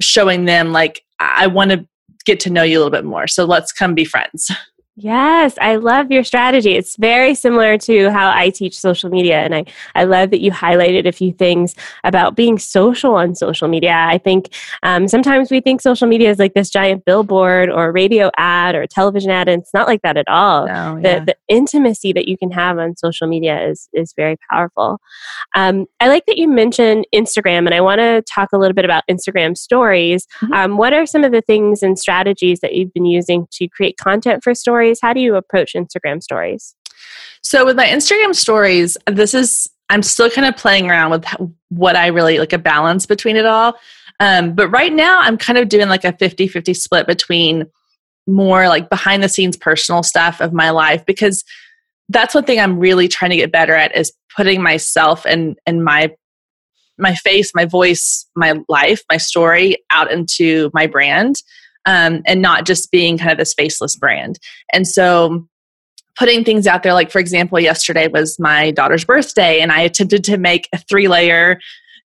showing 0.00 0.44
them 0.44 0.72
like 0.72 1.02
I 1.20 1.46
want 1.46 1.70
to 1.70 1.86
get 2.24 2.40
to 2.40 2.50
know 2.50 2.62
you 2.62 2.78
a 2.78 2.80
little 2.80 2.90
bit 2.90 3.04
more. 3.04 3.26
So 3.26 3.44
let's 3.44 3.72
come 3.72 3.94
be 3.94 4.04
friends. 4.04 4.50
Yes, 4.96 5.58
I 5.60 5.74
love 5.74 6.12
your 6.12 6.22
strategy. 6.22 6.76
It's 6.76 6.94
very 6.96 7.34
similar 7.34 7.76
to 7.78 8.10
how 8.10 8.30
I 8.30 8.50
teach 8.50 8.78
social 8.78 9.10
media. 9.10 9.40
And 9.40 9.52
I, 9.52 9.64
I 9.96 10.04
love 10.04 10.30
that 10.30 10.40
you 10.40 10.52
highlighted 10.52 11.04
a 11.04 11.10
few 11.10 11.32
things 11.32 11.74
about 12.04 12.36
being 12.36 12.60
social 12.60 13.16
on 13.16 13.34
social 13.34 13.66
media. 13.66 13.92
I 13.92 14.18
think 14.18 14.54
um, 14.84 15.08
sometimes 15.08 15.50
we 15.50 15.60
think 15.60 15.80
social 15.80 16.06
media 16.06 16.30
is 16.30 16.38
like 16.38 16.54
this 16.54 16.70
giant 16.70 17.04
billboard 17.04 17.70
or 17.70 17.90
radio 17.90 18.30
ad 18.36 18.76
or 18.76 18.86
television 18.86 19.32
ad, 19.32 19.48
and 19.48 19.62
it's 19.62 19.74
not 19.74 19.88
like 19.88 20.02
that 20.02 20.16
at 20.16 20.28
all. 20.28 20.68
No, 20.68 20.96
yeah. 21.02 21.18
the, 21.18 21.24
the 21.24 21.36
intimacy 21.48 22.12
that 22.12 22.28
you 22.28 22.38
can 22.38 22.52
have 22.52 22.78
on 22.78 22.96
social 22.96 23.26
media 23.26 23.66
is, 23.68 23.88
is 23.94 24.12
very 24.16 24.36
powerful. 24.48 25.00
Um, 25.56 25.86
I 25.98 26.06
like 26.06 26.26
that 26.26 26.38
you 26.38 26.46
mentioned 26.46 27.04
Instagram, 27.12 27.66
and 27.66 27.74
I 27.74 27.80
want 27.80 27.98
to 27.98 28.22
talk 28.32 28.50
a 28.52 28.58
little 28.58 28.74
bit 28.74 28.84
about 28.84 29.02
Instagram 29.10 29.56
stories. 29.56 30.28
Mm-hmm. 30.40 30.52
Um, 30.52 30.76
what 30.76 30.92
are 30.92 31.04
some 31.04 31.24
of 31.24 31.32
the 31.32 31.42
things 31.42 31.82
and 31.82 31.98
strategies 31.98 32.60
that 32.60 32.74
you've 32.74 32.94
been 32.94 33.06
using 33.06 33.48
to 33.54 33.66
create 33.66 33.96
content 33.96 34.44
for 34.44 34.54
stories? 34.54 34.83
Stories? 34.84 34.98
How 35.00 35.12
do 35.12 35.20
you 35.20 35.36
approach 35.36 35.74
Instagram 35.74 36.22
stories? 36.22 36.74
So 37.42 37.64
with 37.64 37.76
my 37.76 37.86
Instagram 37.86 38.34
stories, 38.34 38.96
this 39.06 39.34
is 39.34 39.68
I'm 39.90 40.02
still 40.02 40.30
kind 40.30 40.46
of 40.46 40.56
playing 40.56 40.88
around 40.88 41.10
with 41.10 41.24
what 41.68 41.96
I 41.96 42.08
really 42.08 42.38
like 42.38 42.52
a 42.52 42.58
balance 42.58 43.06
between 43.06 43.36
it 43.36 43.46
all. 43.46 43.74
Um, 44.20 44.54
but 44.54 44.68
right 44.68 44.92
now, 44.92 45.20
I'm 45.20 45.36
kind 45.36 45.58
of 45.58 45.68
doing 45.68 45.88
like 45.88 46.04
a 46.04 46.12
50 46.16 46.48
50 46.48 46.74
split 46.74 47.06
between 47.06 47.66
more 48.26 48.68
like 48.68 48.88
behind 48.88 49.22
the 49.22 49.28
scenes 49.28 49.56
personal 49.56 50.02
stuff 50.02 50.40
of 50.40 50.52
my 50.52 50.70
life 50.70 51.04
because 51.04 51.44
that's 52.08 52.34
one 52.34 52.44
thing 52.44 52.58
I'm 52.58 52.78
really 52.78 53.08
trying 53.08 53.30
to 53.30 53.36
get 53.36 53.52
better 53.52 53.74
at 53.74 53.94
is 53.96 54.12
putting 54.34 54.62
myself 54.62 55.26
and 55.26 55.58
and 55.66 55.84
my 55.84 56.14
my 56.96 57.14
face, 57.16 57.50
my 57.56 57.64
voice, 57.64 58.24
my 58.36 58.54
life, 58.68 59.02
my 59.10 59.16
story 59.16 59.78
out 59.90 60.12
into 60.12 60.70
my 60.72 60.86
brand 60.86 61.42
um, 61.86 62.22
and 62.26 62.40
not 62.42 62.66
just 62.66 62.90
being 62.90 63.18
kind 63.18 63.32
of 63.32 63.38
this 63.38 63.54
faceless 63.54 63.96
brand. 63.96 64.38
And 64.72 64.86
so 64.86 65.46
putting 66.16 66.44
things 66.44 66.66
out 66.66 66.82
there, 66.82 66.94
like 66.94 67.10
for 67.10 67.18
example, 67.18 67.58
yesterday 67.60 68.08
was 68.08 68.38
my 68.38 68.70
daughter's 68.70 69.04
birthday, 69.04 69.60
and 69.60 69.72
I 69.72 69.80
attempted 69.80 70.24
to 70.24 70.38
make 70.38 70.68
a 70.72 70.78
three 70.78 71.08
layer 71.08 71.58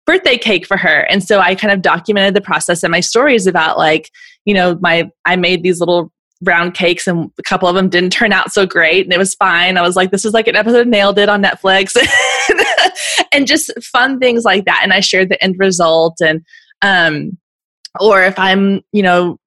birthday 0.06 0.38
cake 0.38 0.66
for 0.66 0.76
her. 0.76 1.00
And 1.10 1.22
so 1.22 1.40
I 1.40 1.54
kind 1.54 1.72
of 1.72 1.82
documented 1.82 2.34
the 2.34 2.40
process 2.40 2.82
and 2.82 2.92
my 2.92 3.00
stories 3.00 3.46
about 3.46 3.76
like, 3.76 4.10
you 4.44 4.54
know, 4.54 4.78
my 4.80 5.10
I 5.24 5.36
made 5.36 5.62
these 5.62 5.80
little 5.80 6.12
round 6.42 6.74
cakes 6.74 7.06
and 7.06 7.30
a 7.38 7.42
couple 7.42 7.68
of 7.68 7.74
them 7.74 7.88
didn't 7.88 8.10
turn 8.10 8.32
out 8.32 8.52
so 8.52 8.66
great 8.66 9.04
and 9.04 9.12
it 9.12 9.18
was 9.18 9.34
fine. 9.34 9.76
I 9.76 9.82
was 9.82 9.96
like, 9.96 10.10
this 10.12 10.24
is 10.24 10.32
like 10.32 10.46
an 10.46 10.56
episode 10.56 10.82
of 10.82 10.86
Nailed 10.86 11.18
It 11.18 11.28
on 11.28 11.42
Netflix. 11.42 11.96
and 13.32 13.46
just 13.46 13.72
fun 13.82 14.20
things 14.20 14.44
like 14.44 14.64
that. 14.66 14.80
And 14.82 14.92
I 14.92 15.00
shared 15.00 15.28
the 15.28 15.42
end 15.42 15.56
result 15.58 16.20
and 16.20 16.44
um 16.82 17.36
or 17.98 18.22
if 18.22 18.38
I'm, 18.38 18.82
you 18.92 19.02
know, 19.02 19.38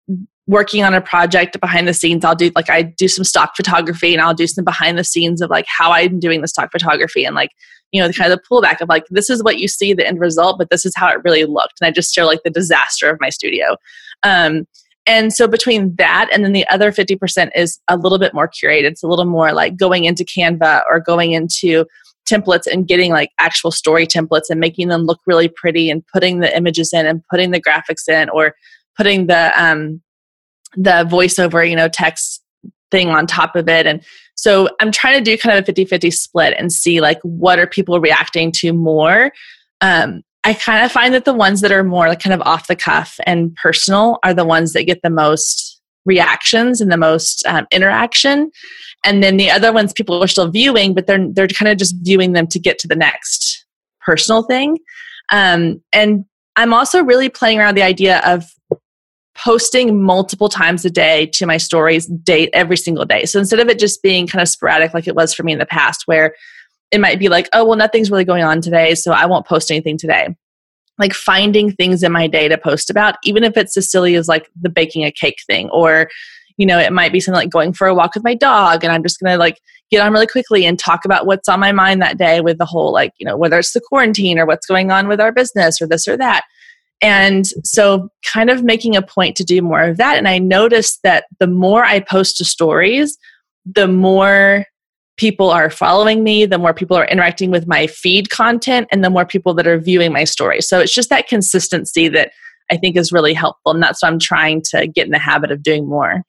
working 0.50 0.84
on 0.84 0.96
a 0.96 1.02
project 1.02 1.60
behind 1.60 1.88
the 1.88 1.94
scenes 1.94 2.26
i'll 2.26 2.36
do 2.36 2.52
like 2.56 2.70
i 2.70 2.82
do 2.82 3.08
some 3.08 3.24
stock 3.24 3.56
photography 3.56 4.14
and 4.14 4.22
i'll 4.22 4.34
do 4.34 4.48
some 4.48 4.66
behind 4.66 4.98
the 4.98 5.04
scenes 5.04 5.42
of 5.42 5.50
like 5.50 5.66
how 5.68 5.92
i'm 5.92 6.20
doing 6.20 6.42
the 6.42 6.48
stock 6.48 6.72
photography 6.72 7.24
and 7.24 7.36
like 7.36 7.52
you 7.92 8.02
know 8.02 8.08
the 8.08 8.14
kind 8.14 8.32
of 8.32 8.38
the 8.38 8.44
pullback 8.50 8.82
of 8.82 8.90
like 8.90 9.06
this 9.10 9.30
is 9.30 9.44
what 9.44 9.60
you 9.60 9.68
see 9.68 9.94
the 9.94 10.06
end 10.06 10.20
result 10.20 10.58
but 10.58 10.70
this 10.70 10.86
is 10.86 10.94
how 10.96 11.10
it 11.10 11.22
really 11.24 11.46
looked. 11.46 11.76
And 11.82 11.88
i 11.88 11.92
just 11.92 12.14
show 12.14 12.26
like 12.26 12.42
the 12.44 12.50
disaster 12.50 13.10
of 13.10 13.18
my 13.20 13.30
studio. 13.30 13.78
Um, 14.24 14.66
and 15.06 15.34
so 15.34 15.48
between 15.48 15.96
that 15.96 16.30
and 16.32 16.44
then 16.44 16.52
the 16.52 16.68
other 16.68 16.92
50% 16.92 17.50
is 17.56 17.80
a 17.88 17.98
little 17.98 18.20
bit 18.20 18.34
more 18.34 18.48
curated. 18.48 18.84
It's 18.84 19.02
a 19.02 19.08
little 19.08 19.26
more 19.26 19.54
like 19.54 19.76
going 19.76 20.06
into 20.06 20.24
canva 20.24 20.84
or 20.88 21.00
going 21.00 21.32
into 21.32 21.86
templates 22.30 22.68
and 22.72 22.88
getting 22.88 23.12
like 23.12 23.32
actual 23.40 23.72
story 23.72 24.06
templates 24.06 24.52
and 24.52 24.60
making 24.60 24.90
them 24.90 25.04
look 25.04 25.20
really 25.26 25.48
pretty 25.48 25.90
and 25.90 26.06
putting 26.14 26.42
the 26.42 26.56
images 26.56 26.94
in 26.94 27.08
and 27.08 27.24
putting 27.32 27.50
the 27.50 27.62
graphics 27.62 28.08
in 28.08 28.30
or 28.30 28.54
putting 28.96 29.26
the 29.28 29.52
um 29.60 30.00
the 30.76 31.08
voiceover 31.10 31.68
you 31.68 31.76
know 31.76 31.90
text 31.90 32.44
thing 32.92 33.10
on 33.10 33.28
top 33.28 33.56
of 33.56 33.68
it. 33.70 33.86
And 33.86 34.04
so 34.36 34.70
i'm 34.80 34.92
trying 34.92 35.18
to 35.18 35.24
do 35.24 35.38
kind 35.38 35.58
of 35.58 35.68
a 35.68 35.72
50-50 35.72 36.14
split 36.14 36.56
and 36.58 36.72
see 36.72 37.02
like 37.02 37.20
what 37.22 37.60
are 37.60 37.68
people 37.68 38.00
reacting 38.00 38.52
to 38.54 38.74
more. 38.74 39.32
Um 39.82 40.24
i 40.44 40.54
kind 40.54 40.86
of 40.86 40.92
find 40.92 41.14
that 41.14 41.26
the 41.26 41.34
ones 41.34 41.62
that 41.62 41.72
are 41.72 41.84
more 41.84 42.08
like 42.08 42.22
kind 42.22 42.34
of 42.34 42.42
off 42.42 42.68
the 42.68 42.76
cuff 42.76 43.20
and 43.26 43.54
personal 43.56 44.20
are 44.24 44.34
the 44.34 44.46
ones 44.46 44.74
that 44.74 44.86
get 44.86 45.02
the 45.04 45.10
most 45.10 45.82
reactions 46.06 46.80
and 46.82 46.92
the 46.92 46.98
most 46.98 47.46
um, 47.46 47.68
interaction. 47.72 48.50
And 49.04 49.22
then 49.22 49.38
the 49.38 49.52
other 49.52 49.74
ones 49.74 49.94
people 49.94 50.24
are 50.24 50.28
still 50.28 50.50
viewing 50.50 50.94
but 50.94 51.08
they're 51.08 51.28
they're 51.32 51.48
kind 51.48 51.72
of 51.72 51.78
just 51.78 51.96
viewing 52.02 52.34
them 52.34 52.48
to 52.48 52.60
get 52.60 52.80
to 52.80 52.88
the 52.88 52.96
next 52.96 53.66
personal 54.02 54.44
thing. 54.44 54.78
Um, 55.32 55.84
and 55.94 56.26
i'm 56.56 56.74
also 56.74 57.04
really 57.04 57.30
playing 57.30 57.60
around 57.60 57.76
the 57.76 57.84
idea 57.84 58.20
of 58.26 58.46
posting 59.44 60.02
multiple 60.02 60.50
times 60.50 60.84
a 60.84 60.90
day 60.90 61.26
to 61.28 61.46
my 61.46 61.58
stories 61.58 62.08
date 62.08 62.50
every 62.54 62.78
single 62.78 63.06
day. 63.06 63.26
So 63.26 63.40
instead 63.40 63.60
of 63.60 63.70
it 63.70 63.80
just 63.80 64.04
being 64.04 64.28
kind 64.28 64.42
of 64.42 64.50
sporadic 64.50 64.94
like 64.94 65.08
it 65.08 65.16
was 65.16 65.34
for 65.34 65.44
me 65.44 65.54
in 65.54 65.60
the 65.60 65.66
past 65.66 66.04
where 66.06 66.36
it 66.92 67.00
might 67.00 67.20
be 67.20 67.30
like 67.30 67.48
oh 67.54 67.64
well 67.64 67.78
nothing's 67.78 68.12
really 68.12 68.26
going 68.26 68.44
on 68.44 68.62
today 68.62 68.96
so 68.96 69.12
i 69.12 69.26
won't 69.26 69.46
post 69.46 69.72
anything 69.72 69.98
today. 69.98 70.28
Like 70.98 71.14
finding 71.14 71.72
things 71.72 72.04
in 72.04 72.12
my 72.12 72.28
day 72.28 72.50
to 72.50 72.58
post 72.58 72.90
about 72.90 73.16
even 73.24 73.44
if 73.44 73.56
it's 73.56 73.78
as 73.78 73.90
silly 73.90 74.16
as 74.16 74.28
like 74.28 74.50
the 74.60 74.70
baking 74.70 75.06
a 75.06 75.12
cake 75.12 75.40
thing 75.48 75.70
or 75.70 76.10
you 76.58 76.66
know 76.66 76.78
it 76.78 76.92
might 76.92 77.14
be 77.14 77.22
something 77.22 77.40
like 77.40 77.50
going 77.50 77.72
for 77.72 77.88
a 77.88 77.96
walk 77.96 78.16
with 78.16 78.24
my 78.26 78.36
dog 78.36 78.84
and 78.84 78.92
i'm 78.92 79.04
just 79.04 79.22
gonna 79.22 79.38
like 79.38 79.62
get 79.90 80.02
on 80.02 80.12
really 80.12 80.28
quickly 80.28 80.66
and 80.66 80.78
talk 80.78 81.06
about 81.06 81.26
what's 81.26 81.48
on 81.48 81.60
my 81.60 81.72
mind 81.72 82.02
that 82.02 82.18
day 82.18 82.42
with 82.42 82.58
the 82.58 82.66
whole 82.66 82.92
like 82.92 83.14
you 83.18 83.26
know 83.26 83.38
whether 83.38 83.58
it's 83.58 83.72
the 83.72 83.80
quarantine 83.80 84.38
or 84.38 84.46
what's 84.46 84.68
going 84.68 84.92
on 84.92 85.08
with 85.08 85.22
our 85.22 85.32
business 85.32 85.82
or 85.82 85.88
this 85.88 86.08
or 86.08 86.18
that 86.18 86.44
and 87.02 87.48
so 87.64 88.10
kind 88.26 88.50
of 88.50 88.64
making 88.64 88.96
a 88.96 89.02
point 89.02 89.36
to 89.38 89.44
do 89.44 89.62
more 89.62 89.82
of 89.82 89.98
that. 89.98 90.18
And 90.18 90.28
i 90.28 90.38
noticed 90.38 91.00
that 91.04 91.26
the 91.40 91.48
more 91.48 91.84
i 91.84 92.00
post 92.00 92.38
to 92.38 92.46
stories 92.46 93.18
the 93.66 93.88
more 93.88 94.66
people 95.18 95.50
are 95.50 95.70
following 95.70 96.24
me 96.24 96.46
the 96.46 96.58
more 96.58 96.74
people 96.74 96.98
are 96.98 97.08
interacting 97.08 97.52
with 97.52 97.68
my 97.68 97.88
feed 97.88 98.30
content 98.30 98.88
and 98.92 99.04
the 99.04 99.10
more 99.10 99.26
people 99.26 99.54
that 99.54 99.68
are 99.68 99.78
viewing 99.78 100.14
my 100.14 100.24
stories 100.24 100.68
so 100.68 100.80
it's 100.80 100.94
just 100.94 101.10
that 101.10 101.28
consistency 101.28 102.08
that 102.08 102.32
i 102.72 102.78
think 102.78 102.96
is 102.96 103.12
really 103.12 103.34
helpful. 103.34 103.72
And 103.72 103.84
that's 103.84 104.02
what 104.02 104.12
i'm 104.12 104.20
trying 104.20 104.62
to 104.72 104.88
get 104.88 105.06
in 105.06 105.12
the 105.12 105.20
habit 105.20 105.52
of 105.52 105.64
doing 105.64 105.88
more 105.88 106.24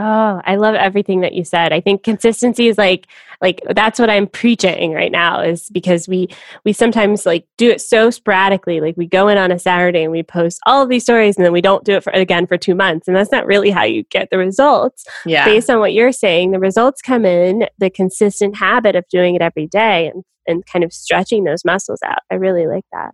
Oh, 0.00 0.40
I 0.44 0.54
love 0.54 0.76
everything 0.76 1.22
that 1.22 1.32
you 1.32 1.42
said. 1.42 1.72
I 1.72 1.80
think 1.80 2.04
consistency 2.04 2.68
is 2.68 2.78
like 2.78 3.08
like 3.40 3.60
that's 3.70 3.98
what 3.98 4.08
I'm 4.08 4.28
preaching 4.28 4.92
right 4.92 5.10
now 5.10 5.40
is 5.40 5.68
because 5.70 6.06
we 6.06 6.28
we 6.64 6.72
sometimes 6.72 7.26
like 7.26 7.48
do 7.56 7.68
it 7.68 7.80
so 7.80 8.08
sporadically. 8.10 8.80
Like 8.80 8.96
we 8.96 9.08
go 9.08 9.26
in 9.26 9.38
on 9.38 9.50
a 9.50 9.58
Saturday 9.58 10.04
and 10.04 10.12
we 10.12 10.22
post 10.22 10.60
all 10.66 10.84
of 10.84 10.88
these 10.88 11.02
stories 11.02 11.36
and 11.36 11.44
then 11.44 11.52
we 11.52 11.60
don't 11.60 11.84
do 11.84 11.94
it 11.94 12.04
for 12.04 12.10
again 12.10 12.46
for 12.46 12.56
2 12.56 12.76
months 12.76 13.08
and 13.08 13.16
that's 13.16 13.32
not 13.32 13.44
really 13.44 13.70
how 13.70 13.82
you 13.82 14.04
get 14.04 14.28
the 14.30 14.38
results. 14.38 15.04
Yeah. 15.26 15.44
Based 15.44 15.68
on 15.68 15.80
what 15.80 15.94
you're 15.94 16.12
saying, 16.12 16.52
the 16.52 16.60
results 16.60 17.02
come 17.02 17.24
in 17.24 17.66
the 17.78 17.90
consistent 17.90 18.56
habit 18.56 18.94
of 18.94 19.04
doing 19.08 19.34
it 19.34 19.42
every 19.42 19.66
day 19.66 20.06
and 20.06 20.22
and 20.46 20.64
kind 20.66 20.84
of 20.84 20.92
stretching 20.92 21.42
those 21.42 21.64
muscles 21.64 22.00
out. 22.04 22.20
I 22.30 22.36
really 22.36 22.68
like 22.68 22.84
that. 22.92 23.10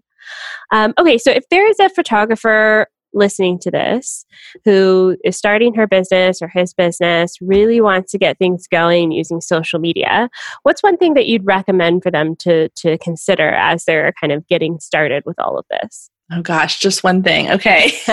Um, 0.70 0.92
okay, 0.98 1.18
so 1.18 1.30
if 1.30 1.48
there 1.48 1.68
is 1.68 1.78
a 1.80 1.88
photographer 1.88 2.88
listening 3.14 3.58
to 3.60 3.70
this 3.70 4.26
who 4.64 5.16
is 5.24 5.36
starting 5.36 5.74
her 5.74 5.86
business 5.86 6.42
or 6.42 6.48
his 6.48 6.74
business, 6.74 7.36
really 7.40 7.80
wants 7.80 8.12
to 8.12 8.18
get 8.18 8.38
things 8.38 8.66
going 8.66 9.12
using 9.12 9.40
social 9.40 9.78
media, 9.78 10.28
what's 10.62 10.82
one 10.82 10.96
thing 10.96 11.14
that 11.14 11.26
you'd 11.26 11.46
recommend 11.46 12.02
for 12.02 12.10
them 12.10 12.36
to, 12.36 12.68
to 12.70 12.98
consider 12.98 13.48
as 13.48 13.84
they're 13.84 14.12
kind 14.20 14.32
of 14.32 14.46
getting 14.48 14.78
started 14.80 15.22
with 15.24 15.38
all 15.38 15.58
of 15.58 15.64
this? 15.70 16.10
Oh 16.32 16.42
gosh, 16.42 16.78
just 16.78 17.04
one 17.04 17.22
thing. 17.22 17.50
Okay. 17.50 17.92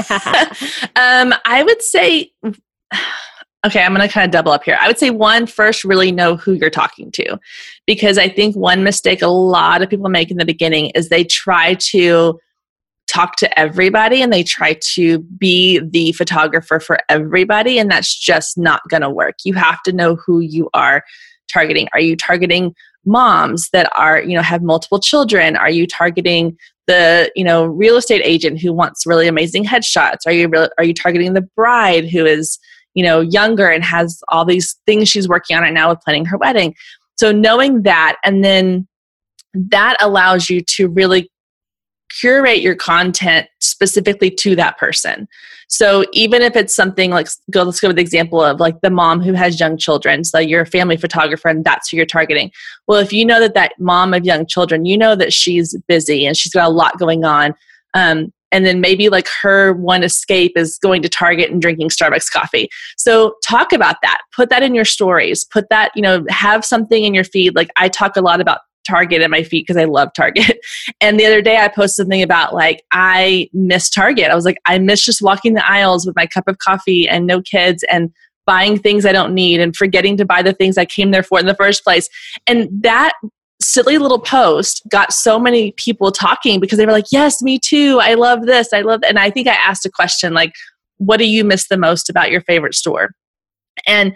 um, 0.95 1.33
I 1.45 1.63
would 1.65 1.81
say, 1.81 2.31
okay, 3.65 3.83
I'm 3.83 3.93
going 3.93 4.07
to 4.07 4.13
kind 4.13 4.25
of 4.25 4.31
double 4.31 4.51
up 4.51 4.63
here. 4.63 4.77
I 4.79 4.87
would 4.87 4.99
say 4.99 5.11
one, 5.11 5.45
first, 5.45 5.83
really 5.83 6.11
know 6.11 6.35
who 6.35 6.53
you're 6.53 6.69
talking 6.69 7.11
to. 7.13 7.39
Because 7.87 8.17
I 8.17 8.27
think 8.27 8.55
one 8.55 8.83
mistake 8.83 9.21
a 9.21 9.27
lot 9.27 9.81
of 9.81 9.89
people 9.89 10.09
make 10.09 10.29
in 10.29 10.37
the 10.37 10.45
beginning 10.45 10.91
is 10.93 11.09
they 11.09 11.23
try 11.23 11.75
to 11.75 12.39
talk 13.11 13.35
to 13.35 13.59
everybody 13.59 14.21
and 14.21 14.31
they 14.31 14.43
try 14.43 14.77
to 14.93 15.19
be 15.19 15.79
the 15.79 16.13
photographer 16.13 16.79
for 16.79 16.97
everybody 17.09 17.77
and 17.77 17.91
that's 17.91 18.17
just 18.17 18.57
not 18.57 18.81
going 18.89 19.01
to 19.01 19.09
work. 19.09 19.35
You 19.43 19.53
have 19.55 19.81
to 19.83 19.91
know 19.91 20.15
who 20.15 20.39
you 20.39 20.69
are 20.73 21.03
targeting. 21.51 21.87
Are 21.93 21.99
you 21.99 22.15
targeting 22.15 22.73
moms 23.05 23.69
that 23.71 23.91
are 23.97 24.21
you 24.21 24.35
know 24.35 24.41
have 24.41 24.61
multiple 24.61 24.99
children? 24.99 25.57
Are 25.57 25.69
you 25.69 25.87
targeting 25.87 26.57
the 26.87 27.31
you 27.35 27.43
know 27.43 27.65
real 27.65 27.97
estate 27.97 28.21
agent 28.23 28.61
who 28.61 28.71
wants 28.71 29.05
really 29.05 29.27
amazing 29.27 29.65
headshots? 29.65 30.19
Are 30.25 30.31
you 30.31 30.47
re- 30.47 30.69
are 30.77 30.83
you 30.83 30.93
targeting 30.93 31.33
the 31.33 31.47
bride 31.55 32.09
who 32.09 32.25
is 32.25 32.59
you 32.93 33.03
know 33.03 33.19
younger 33.19 33.67
and 33.67 33.83
has 33.83 34.21
all 34.29 34.45
these 34.45 34.77
things 34.85 35.09
she's 35.09 35.27
working 35.27 35.57
on 35.57 35.63
right 35.63 35.73
now 35.73 35.89
with 35.89 36.01
planning 36.01 36.25
her 36.25 36.37
wedding? 36.37 36.75
So 37.15 37.31
knowing 37.31 37.83
that 37.83 38.17
and 38.23 38.43
then 38.43 38.87
that 39.53 39.97
allows 39.99 40.49
you 40.49 40.61
to 40.61 40.87
really 40.87 41.30
curate 42.19 42.61
your 42.61 42.75
content 42.75 43.47
specifically 43.59 44.29
to 44.31 44.55
that 44.55 44.77
person. 44.77 45.27
So 45.67 46.03
even 46.11 46.41
if 46.41 46.57
it's 46.57 46.75
something 46.75 47.11
like 47.11 47.27
go 47.49 47.63
let's 47.63 47.79
go 47.79 47.87
with 47.87 47.95
the 47.95 48.01
example 48.01 48.41
of 48.41 48.59
like 48.59 48.81
the 48.81 48.89
mom 48.89 49.21
who 49.21 49.33
has 49.33 49.59
young 49.59 49.77
children, 49.77 50.23
so 50.25 50.37
you're 50.37 50.61
a 50.61 50.65
family 50.65 50.97
photographer 50.97 51.47
and 51.47 51.63
that's 51.63 51.89
who 51.89 51.97
you're 51.97 52.05
targeting. 52.05 52.51
Well, 52.87 52.99
if 52.99 53.13
you 53.13 53.25
know 53.25 53.39
that 53.39 53.53
that 53.53 53.73
mom 53.79 54.13
of 54.13 54.25
young 54.25 54.45
children, 54.45 54.85
you 54.85 54.97
know 54.97 55.15
that 55.15 55.31
she's 55.31 55.77
busy 55.87 56.25
and 56.25 56.35
she's 56.35 56.53
got 56.53 56.67
a 56.67 56.73
lot 56.73 56.99
going 56.99 57.23
on. 57.23 57.55
Um, 57.93 58.33
and 58.51 58.65
then 58.65 58.81
maybe 58.81 59.07
like 59.07 59.27
her 59.41 59.71
one 59.73 60.03
escape 60.03 60.53
is 60.57 60.77
going 60.79 61.01
to 61.03 61.09
Target 61.09 61.51
and 61.51 61.61
drinking 61.61 61.87
Starbucks 61.87 62.29
coffee. 62.29 62.67
So 62.97 63.35
talk 63.43 63.71
about 63.71 63.95
that. 64.01 64.19
Put 64.35 64.49
that 64.49 64.63
in 64.63 64.75
your 64.75 64.83
stories. 64.83 65.45
Put 65.45 65.69
that, 65.69 65.91
you 65.95 66.01
know, 66.01 66.25
have 66.27 66.65
something 66.65 67.05
in 67.05 67.13
your 67.13 67.23
feed. 67.23 67.55
Like 67.55 67.69
I 67.77 67.87
talk 67.87 68.17
a 68.17 68.21
lot 68.21 68.41
about 68.41 68.59
Target 68.87 69.21
at 69.21 69.29
my 69.29 69.43
feet 69.43 69.65
because 69.65 69.81
I 69.81 69.85
love 69.85 70.09
Target. 70.13 70.57
And 71.01 71.19
the 71.19 71.25
other 71.25 71.41
day 71.41 71.57
I 71.57 71.67
posted 71.67 72.03
something 72.03 72.21
about 72.21 72.53
like, 72.53 72.83
I 72.91 73.49
miss 73.53 73.89
Target. 73.89 74.29
I 74.29 74.35
was 74.35 74.45
like, 74.45 74.57
I 74.65 74.77
miss 74.77 75.03
just 75.03 75.21
walking 75.21 75.53
the 75.53 75.67
aisles 75.67 76.05
with 76.05 76.15
my 76.15 76.27
cup 76.27 76.47
of 76.47 76.59
coffee 76.59 77.07
and 77.07 77.25
no 77.25 77.41
kids 77.41 77.83
and 77.89 78.11
buying 78.45 78.77
things 78.77 79.05
I 79.05 79.11
don't 79.11 79.33
need 79.33 79.59
and 79.59 79.75
forgetting 79.75 80.17
to 80.17 80.25
buy 80.25 80.41
the 80.41 80.53
things 80.53 80.77
I 80.77 80.85
came 80.85 81.11
there 81.11 81.23
for 81.23 81.39
in 81.39 81.45
the 81.45 81.55
first 81.55 81.83
place. 81.83 82.07
And 82.47 82.69
that 82.83 83.13
silly 83.61 83.97
little 83.97 84.19
post 84.19 84.81
got 84.89 85.13
so 85.13 85.39
many 85.39 85.71
people 85.73 86.11
talking 86.11 86.59
because 86.59 86.77
they 86.77 86.85
were 86.85 86.91
like, 86.91 87.11
yes, 87.11 87.41
me 87.41 87.59
too. 87.59 87.99
I 88.01 88.15
love 88.15 88.45
this. 88.45 88.73
I 88.73 88.81
love, 88.81 89.01
and 89.07 89.19
I 89.19 89.29
think 89.29 89.47
I 89.47 89.53
asked 89.53 89.85
a 89.85 89.91
question 89.91 90.33
like, 90.33 90.53
what 90.97 91.17
do 91.17 91.27
you 91.27 91.43
miss 91.43 91.67
the 91.67 91.77
most 91.77 92.09
about 92.09 92.31
your 92.31 92.41
favorite 92.41 92.75
store? 92.75 93.11
And 93.87 94.15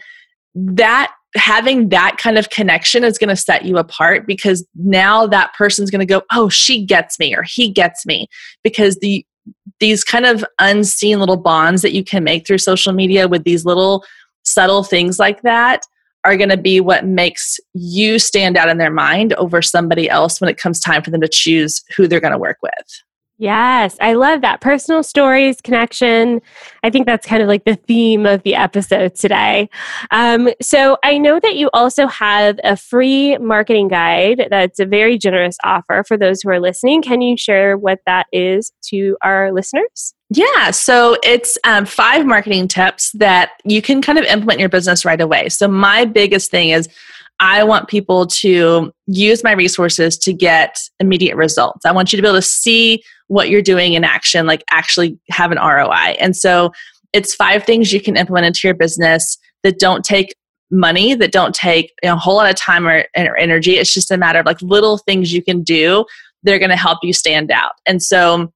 that 0.54 1.12
having 1.36 1.90
that 1.90 2.18
kind 2.18 2.38
of 2.38 2.50
connection 2.50 3.04
is 3.04 3.18
going 3.18 3.30
to 3.30 3.36
set 3.36 3.66
you 3.66 3.78
apart 3.78 4.26
because 4.26 4.66
now 4.76 5.28
that 5.28 5.54
person's 5.54 5.92
going 5.92 6.00
to 6.00 6.06
go 6.06 6.22
oh 6.32 6.50
she 6.50 6.86
gets 6.86 7.20
me 7.20 7.36
or 7.36 7.44
he 7.44 7.70
gets 7.70 8.06
me 8.06 8.28
because 8.64 8.98
the 9.00 9.26
these 9.80 10.04
kind 10.04 10.26
of 10.26 10.44
unseen 10.60 11.20
little 11.20 11.38
bonds 11.38 11.82
that 11.82 11.94
you 11.94 12.04
can 12.04 12.24
make 12.24 12.48
through 12.48 12.58
social 12.58 12.94
media 12.94 13.28
with 13.28 13.44
these 13.44 13.66
little 13.66 14.04
subtle 14.44 14.84
things 14.84 15.20
like 15.20 15.42
that 15.42 15.86
are 16.24 16.38
going 16.38 16.50
to 16.50 16.58
be 16.58 16.82
what 16.82 17.06
makes 17.06 17.60
you 17.74 18.18
stand 18.18 18.58
out 18.58 18.70
in 18.70 18.78
their 18.78 18.92
mind 18.92 19.34
over 19.34 19.62
somebody 19.62 20.10
else 20.10 20.42
when 20.42 20.50
it 20.50 20.58
comes 20.58 20.80
time 20.80 21.04
for 21.04 21.12
them 21.12 21.22
to 21.22 21.28
choose 21.28 21.84
who 21.96 22.08
they're 22.08 22.20
going 22.20 22.32
to 22.32 22.38
work 22.40 22.58
with 22.64 23.04
Yes, 23.38 23.98
I 24.00 24.14
love 24.14 24.42
that. 24.42 24.62
Personal 24.62 25.04
stories, 25.04 25.60
connection. 25.60 26.42
I 26.84 26.90
think 26.90 27.06
that's 27.06 27.28
kind 27.28 27.42
of 27.42 27.50
like 27.50 27.66
the 27.66 27.76
theme 27.76 28.26
of 28.26 28.44
the 28.44 28.56
episode 28.56 29.16
today. 29.16 29.70
Um, 30.12 30.50
so 30.62 30.98
I 31.04 31.18
know 31.18 31.42
that 31.42 31.56
you 31.56 31.70
also 31.74 32.08
have 32.08 32.58
a 32.64 32.78
free 32.78 33.38
marketing 33.38 33.90
guide 33.90 34.48
that's 34.50 34.80
a 34.80 34.86
very 34.86 35.18
generous 35.18 35.58
offer 35.66 36.06
for 36.08 36.16
those 36.18 36.42
who 36.42 36.50
are 36.50 36.62
listening. 36.62 37.02
Can 37.02 37.22
you 37.22 37.36
share 37.36 37.78
what 37.78 38.00
that 38.06 38.28
is 38.32 38.72
to 38.90 39.18
our 39.22 39.52
listeners? 39.52 40.14
Yeah, 40.30 40.72
so 40.72 41.18
it's 41.22 41.58
um, 41.66 41.86
five 41.86 42.26
marketing 42.26 42.70
tips 42.70 43.12
that 43.14 43.52
you 43.66 43.82
can 43.82 44.02
kind 44.02 44.18
of 44.18 44.26
implement 44.26 44.60
your 44.60 44.70
business 44.70 45.04
right 45.04 45.22
away. 45.22 45.50
So, 45.50 45.68
my 45.68 46.06
biggest 46.06 46.50
thing 46.50 46.70
is 46.70 46.90
I 47.40 47.64
want 47.64 47.90
people 47.90 48.26
to 48.28 48.94
use 49.08 49.44
my 49.44 49.52
resources 49.52 50.18
to 50.20 50.34
get 50.34 50.80
immediate 51.00 51.36
results. 51.36 51.86
I 51.86 51.92
want 51.92 52.12
you 52.12 52.18
to 52.18 52.24
be 52.24 52.28
able 52.28 52.38
to 52.38 52.42
see 52.42 53.04
what 53.28 53.50
you're 53.50 53.62
doing 53.62 53.94
in 53.94 54.04
action, 54.04 54.46
like 54.46 54.64
actually 54.72 55.18
have 55.30 55.52
an 55.52 55.58
ROI. 55.58 56.16
And 56.20 56.36
so 56.36 56.72
it's 57.14 57.34
five 57.34 57.64
things 57.64 57.94
you 57.94 58.02
can 58.02 58.18
implement 58.18 58.46
into 58.46 58.68
your 58.68 58.76
business 58.76 59.38
that 59.64 59.80
don't 59.80 60.04
take 60.04 60.36
money, 60.72 61.16
that 61.16 61.32
don't 61.32 61.56
take 61.56 61.94
you 62.04 62.10
know, 62.10 62.16
a 62.16 62.20
whole 62.20 62.36
lot 62.36 62.50
of 62.50 62.56
time 62.56 62.88
or, 62.88 63.06
or 63.18 63.38
energy. 63.38 63.78
It's 63.78 63.94
just 63.94 64.12
a 64.12 64.18
matter 64.18 64.40
of 64.40 64.46
like 64.46 64.62
little 64.62 64.98
things 64.98 65.34
you 65.34 65.42
can 65.42 65.64
do. 65.64 66.06
They're 66.44 66.60
going 66.60 66.70
to 66.70 66.76
help 66.76 67.00
you 67.04 67.14
stand 67.14 67.52
out. 67.52 67.74
And 67.86 68.02
so, 68.02 68.52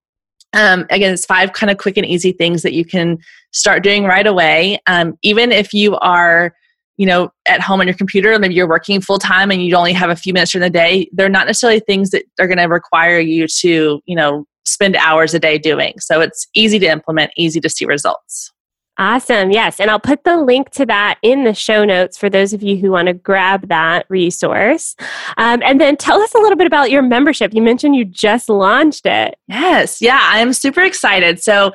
um, 0.53 0.85
again, 0.89 1.13
it's 1.13 1.25
five 1.25 1.53
kind 1.53 1.69
of 1.69 1.77
quick 1.77 1.97
and 1.97 2.05
easy 2.05 2.31
things 2.31 2.63
that 2.63 2.73
you 2.73 2.83
can 2.83 3.17
start 3.51 3.83
doing 3.83 4.03
right 4.03 4.27
away. 4.27 4.79
Um, 4.87 5.17
even 5.21 5.51
if 5.51 5.73
you 5.73 5.95
are 5.97 6.53
you 6.99 7.05
know, 7.05 7.31
at 7.47 7.61
home 7.61 7.79
on 7.79 7.87
your 7.87 7.95
computer, 7.95 8.37
maybe 8.37 8.53
you're 8.53 8.67
working 8.67 8.99
full 8.99 9.19
time 9.19 9.51
and 9.51 9.65
you 9.65 9.73
only 9.73 9.93
have 9.93 10.09
a 10.09 10.17
few 10.17 10.33
minutes 10.33 10.51
during 10.51 10.63
the 10.63 10.69
day, 10.69 11.09
they're 11.13 11.29
not 11.29 11.47
necessarily 11.47 11.79
things 11.79 12.09
that 12.09 12.23
are 12.41 12.45
going 12.45 12.57
to 12.57 12.65
require 12.65 13.19
you 13.19 13.47
to, 13.47 14.01
you 14.05 14.15
know, 14.17 14.45
spend 14.71 14.95
hours 14.95 15.33
a 15.33 15.39
day 15.39 15.57
doing. 15.57 15.93
So 15.99 16.21
it's 16.21 16.47
easy 16.55 16.79
to 16.79 16.87
implement, 16.87 17.31
easy 17.35 17.59
to 17.61 17.69
see 17.69 17.85
results. 17.85 18.51
Awesome. 18.99 19.51
Yes. 19.51 19.79
And 19.79 19.89
I'll 19.89 19.97
put 19.97 20.25
the 20.25 20.35
link 20.35 20.71
to 20.71 20.85
that 20.87 21.19
in 21.21 21.45
the 21.45 21.53
show 21.53 21.85
notes 21.85 22.17
for 22.17 22.29
those 22.29 22.51
of 22.51 22.61
you 22.61 22.75
who 22.75 22.91
want 22.91 23.07
to 23.07 23.13
grab 23.13 23.69
that 23.69 24.05
resource. 24.09 24.97
Um, 25.37 25.61
and 25.63 25.79
then 25.79 25.95
tell 25.95 26.21
us 26.21 26.35
a 26.35 26.37
little 26.37 26.57
bit 26.57 26.67
about 26.67 26.91
your 26.91 27.01
membership. 27.01 27.53
You 27.53 27.61
mentioned 27.61 27.95
you 27.95 28.03
just 28.03 28.49
launched 28.49 29.05
it. 29.05 29.35
Yes. 29.47 30.01
Yeah. 30.01 30.19
I'm 30.21 30.51
super 30.51 30.81
excited. 30.81 31.41
So 31.41 31.71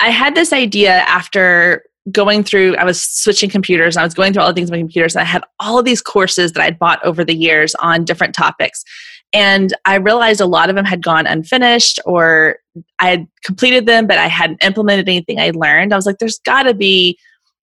I 0.00 0.10
had 0.10 0.34
this 0.34 0.52
idea 0.52 0.92
after 0.92 1.82
going 2.12 2.44
through, 2.44 2.76
I 2.76 2.84
was 2.84 3.00
switching 3.00 3.48
computers 3.48 3.96
and 3.96 4.02
I 4.02 4.04
was 4.04 4.12
going 4.12 4.34
through 4.34 4.42
all 4.42 4.48
the 4.48 4.54
things 4.54 4.70
on 4.70 4.76
my 4.76 4.80
computers. 4.80 5.14
And 5.14 5.22
I 5.22 5.26
had 5.26 5.44
all 5.60 5.78
of 5.78 5.86
these 5.86 6.02
courses 6.02 6.52
that 6.52 6.62
I'd 6.62 6.78
bought 6.78 7.02
over 7.06 7.24
the 7.24 7.34
years 7.34 7.74
on 7.76 8.04
different 8.04 8.34
topics. 8.34 8.84
And 9.32 9.72
I 9.84 9.96
realized 9.96 10.40
a 10.40 10.46
lot 10.46 10.70
of 10.70 10.76
them 10.76 10.84
had 10.84 11.02
gone 11.02 11.26
unfinished 11.26 12.00
or 12.04 12.56
I 12.98 13.10
had 13.10 13.28
completed 13.44 13.86
them, 13.86 14.06
but 14.06 14.18
I 14.18 14.26
hadn't 14.26 14.64
implemented 14.64 15.08
anything 15.08 15.38
I 15.38 15.52
learned. 15.54 15.92
I 15.92 15.96
was 15.96 16.06
like, 16.06 16.18
there's 16.18 16.40
got 16.40 16.64
to 16.64 16.74
be, 16.74 17.18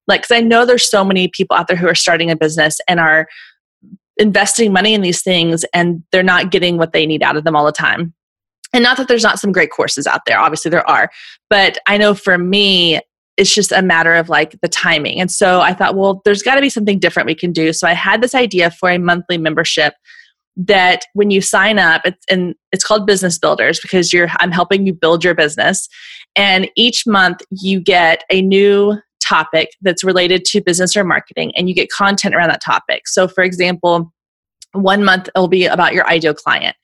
like, 0.07 0.21
because 0.21 0.35
I 0.37 0.41
know 0.41 0.65
there's 0.65 0.89
so 0.89 1.03
many 1.03 1.27
people 1.27 1.57
out 1.57 1.67
there 1.67 1.75
who 1.75 1.87
are 1.87 1.95
starting 1.95 2.31
a 2.31 2.35
business 2.35 2.79
and 2.87 2.99
are 2.99 3.27
investing 4.17 4.71
money 4.71 4.93
in 4.93 5.01
these 5.01 5.21
things 5.21 5.65
and 5.73 6.03
they're 6.11 6.23
not 6.23 6.51
getting 6.51 6.77
what 6.77 6.93
they 6.93 7.05
need 7.05 7.21
out 7.21 7.35
of 7.35 7.43
them 7.43 7.55
all 7.55 7.65
the 7.65 7.71
time. 7.71 8.13
And 8.73 8.83
not 8.83 8.97
that 8.97 9.07
there's 9.07 9.23
not 9.23 9.39
some 9.39 9.51
great 9.51 9.71
courses 9.71 10.07
out 10.07 10.21
there, 10.25 10.39
obviously 10.39 10.71
there 10.71 10.89
are. 10.89 11.09
But 11.49 11.77
I 11.85 11.97
know 11.97 12.13
for 12.13 12.37
me, 12.37 12.99
it's 13.37 13.53
just 13.53 13.71
a 13.71 13.81
matter 13.81 14.15
of 14.15 14.29
like 14.29 14.59
the 14.61 14.67
timing. 14.67 15.19
And 15.19 15.31
so 15.31 15.61
I 15.61 15.73
thought, 15.73 15.95
well, 15.95 16.21
there's 16.25 16.41
got 16.41 16.55
to 16.55 16.61
be 16.61 16.69
something 16.69 16.99
different 16.99 17.27
we 17.27 17.35
can 17.35 17.51
do. 17.51 17.71
So 17.71 17.87
I 17.87 17.93
had 17.93 18.21
this 18.21 18.33
idea 18.33 18.71
for 18.71 18.89
a 18.89 18.97
monthly 18.97 19.37
membership 19.37 19.93
that 20.57 21.05
when 21.13 21.29
you 21.29 21.39
sign 21.39 21.77
up, 21.77 22.01
it's 22.03 22.25
and 22.29 22.55
it's 22.71 22.83
called 22.83 23.05
Business 23.05 23.37
Builders 23.37 23.79
because 23.79 24.11
you're 24.11 24.27
I'm 24.39 24.51
helping 24.51 24.85
you 24.85 24.93
build 24.93 25.23
your 25.23 25.35
business. 25.35 25.87
And 26.35 26.69
each 26.75 27.05
month 27.05 27.41
you 27.51 27.79
get 27.79 28.23
a 28.29 28.41
new 28.41 28.97
topic 29.19 29.69
that's 29.81 30.03
related 30.03 30.45
to 30.45 30.61
business 30.61 30.95
or 30.95 31.03
marketing 31.03 31.51
and 31.55 31.67
you 31.67 31.75
get 31.75 31.89
content 31.89 32.35
around 32.35 32.49
that 32.49 32.63
topic. 32.63 33.07
So 33.07 33.27
for 33.27 33.43
example, 33.43 34.11
one 34.73 35.03
month 35.03 35.29
it'll 35.35 35.47
be 35.47 35.65
about 35.65 35.93
your 35.93 36.07
ideal 36.07 36.33
client 36.33 36.75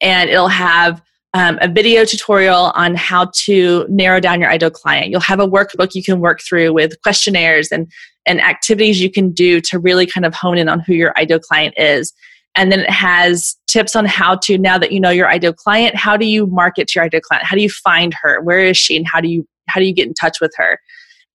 and 0.00 0.30
it'll 0.30 0.48
have 0.48 1.02
um, 1.34 1.58
a 1.60 1.68
video 1.68 2.04
tutorial 2.04 2.72
on 2.74 2.94
how 2.96 3.30
to 3.34 3.86
narrow 3.88 4.18
down 4.18 4.40
your 4.40 4.50
ideal 4.50 4.70
client. 4.70 5.10
You'll 5.10 5.20
have 5.20 5.40
a 5.40 5.46
workbook 5.46 5.94
you 5.94 6.02
can 6.02 6.20
work 6.20 6.40
through 6.40 6.72
with 6.72 7.00
questionnaires 7.02 7.70
and, 7.70 7.90
and 8.26 8.40
activities 8.40 9.00
you 9.00 9.10
can 9.10 9.30
do 9.30 9.60
to 9.62 9.78
really 9.78 10.06
kind 10.06 10.26
of 10.26 10.34
hone 10.34 10.58
in 10.58 10.68
on 10.68 10.80
who 10.80 10.94
your 10.94 11.16
ideal 11.16 11.38
client 11.38 11.74
is. 11.76 12.12
And 12.56 12.72
then 12.72 12.80
it 12.80 12.90
has 12.90 13.56
tips 13.68 13.94
on 13.94 14.04
how 14.04 14.36
to, 14.36 14.58
now 14.58 14.76
that 14.78 14.92
you 14.92 15.00
know 15.00 15.10
your 15.10 15.28
ideal 15.28 15.52
client, 15.52 15.94
how 15.94 16.16
do 16.16 16.26
you 16.26 16.46
market 16.46 16.88
to 16.88 16.98
your 16.98 17.04
ideal 17.04 17.20
client? 17.20 17.46
How 17.46 17.56
do 17.56 17.62
you 17.62 17.70
find 17.70 18.14
her? 18.22 18.40
Where 18.42 18.60
is 18.60 18.76
she? 18.76 18.96
And 18.96 19.06
how 19.06 19.20
do 19.20 19.28
you, 19.28 19.46
how 19.68 19.80
do 19.80 19.86
you 19.86 19.94
get 19.94 20.08
in 20.08 20.14
touch 20.14 20.40
with 20.40 20.52
her? 20.56 20.80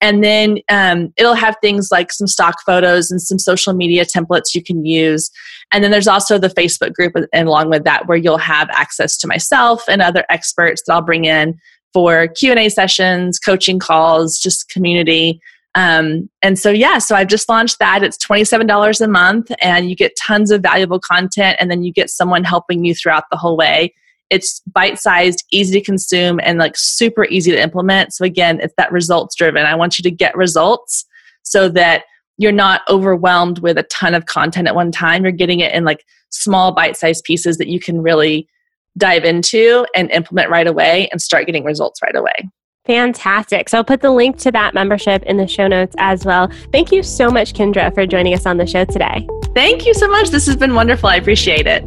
And 0.01 0.23
then 0.23 0.59
um, 0.69 1.13
it'll 1.15 1.35
have 1.35 1.55
things 1.61 1.89
like 1.89 2.11
some 2.11 2.27
stock 2.27 2.55
photos 2.65 3.09
and 3.09 3.21
some 3.21 3.39
social 3.39 3.73
media 3.73 4.03
templates 4.03 4.53
you 4.53 4.61
can 4.61 4.85
use. 4.85 5.31
And 5.71 5.83
then 5.83 5.89
there's 5.89 6.07
also 6.07 6.37
the 6.37 6.49
Facebook 6.49 6.93
group, 6.93 7.13
and 7.33 7.47
along 7.47 7.69
with 7.69 7.85
that, 7.85 8.05
where 8.07 8.17
you'll 8.17 8.37
have 8.37 8.69
access 8.71 9.17
to 9.19 9.27
myself 9.27 9.83
and 9.87 10.01
other 10.01 10.25
experts 10.29 10.83
that 10.85 10.93
I'll 10.93 11.01
bring 11.01 11.25
in 11.25 11.57
for 11.93 12.27
Q 12.27 12.51
and 12.51 12.59
A 12.59 12.69
sessions, 12.69 13.39
coaching 13.39 13.79
calls, 13.79 14.37
just 14.37 14.69
community. 14.69 15.39
Um, 15.75 16.29
and 16.41 16.57
so, 16.57 16.71
yeah, 16.71 16.99
so 16.99 17.15
I've 17.15 17.27
just 17.27 17.49
launched 17.49 17.79
that. 17.79 18.01
It's 18.01 18.17
$27 18.17 19.01
a 19.01 19.07
month, 19.07 19.51
and 19.61 19.89
you 19.89 19.95
get 19.95 20.15
tons 20.17 20.49
of 20.49 20.61
valuable 20.61 20.99
content, 20.99 21.57
and 21.59 21.69
then 21.69 21.83
you 21.83 21.91
get 21.91 22.09
someone 22.09 22.43
helping 22.43 22.85
you 22.85 22.95
throughout 22.95 23.25
the 23.29 23.37
whole 23.37 23.57
way. 23.57 23.93
It's 24.29 24.61
bite 24.61 24.97
sized, 24.97 25.43
easy 25.51 25.79
to 25.79 25.85
consume, 25.85 26.39
and 26.41 26.57
like 26.57 26.77
super 26.77 27.25
easy 27.25 27.51
to 27.51 27.61
implement. 27.61 28.13
So, 28.13 28.23
again, 28.23 28.59
it's 28.61 28.73
that 28.77 28.91
results 28.91 29.35
driven. 29.35 29.65
I 29.65 29.75
want 29.75 29.99
you 29.99 30.03
to 30.03 30.11
get 30.11 30.35
results 30.35 31.05
so 31.43 31.67
that 31.69 32.05
you're 32.37 32.51
not 32.51 32.81
overwhelmed 32.89 33.59
with 33.59 33.77
a 33.77 33.83
ton 33.83 34.13
of 34.13 34.25
content 34.25 34.67
at 34.67 34.75
one 34.75 34.91
time. 34.91 35.23
You're 35.23 35.31
getting 35.31 35.59
it 35.59 35.73
in 35.73 35.83
like 35.83 36.05
small 36.29 36.71
bite 36.71 36.97
sized 36.97 37.23
pieces 37.23 37.57
that 37.57 37.67
you 37.67 37.79
can 37.79 38.01
really 38.01 38.47
dive 38.97 39.25
into 39.25 39.85
and 39.95 40.09
implement 40.11 40.49
right 40.49 40.67
away 40.67 41.09
and 41.11 41.21
start 41.21 41.45
getting 41.45 41.65
results 41.65 42.01
right 42.01 42.15
away. 42.15 42.49
Fantastic. 42.85 43.69
So 43.69 43.79
I'll 43.79 43.83
put 43.83 44.01
the 44.01 44.11
link 44.11 44.37
to 44.39 44.51
that 44.51 44.73
membership 44.73 45.23
in 45.23 45.37
the 45.37 45.47
show 45.47 45.67
notes 45.67 45.95
as 45.97 46.25
well. 46.25 46.49
Thank 46.71 46.91
you 46.91 47.01
so 47.03 47.29
much, 47.29 47.53
Kendra, 47.53 47.93
for 47.93 48.05
joining 48.05 48.33
us 48.33 48.45
on 48.45 48.57
the 48.57 48.67
show 48.67 48.85
today. 48.85 49.27
Thank 49.53 49.85
you 49.85 49.93
so 49.93 50.07
much. 50.07 50.29
This 50.29 50.45
has 50.45 50.55
been 50.55 50.75
wonderful. 50.75 51.09
I 51.09 51.15
appreciate 51.15 51.65
it. 51.65 51.83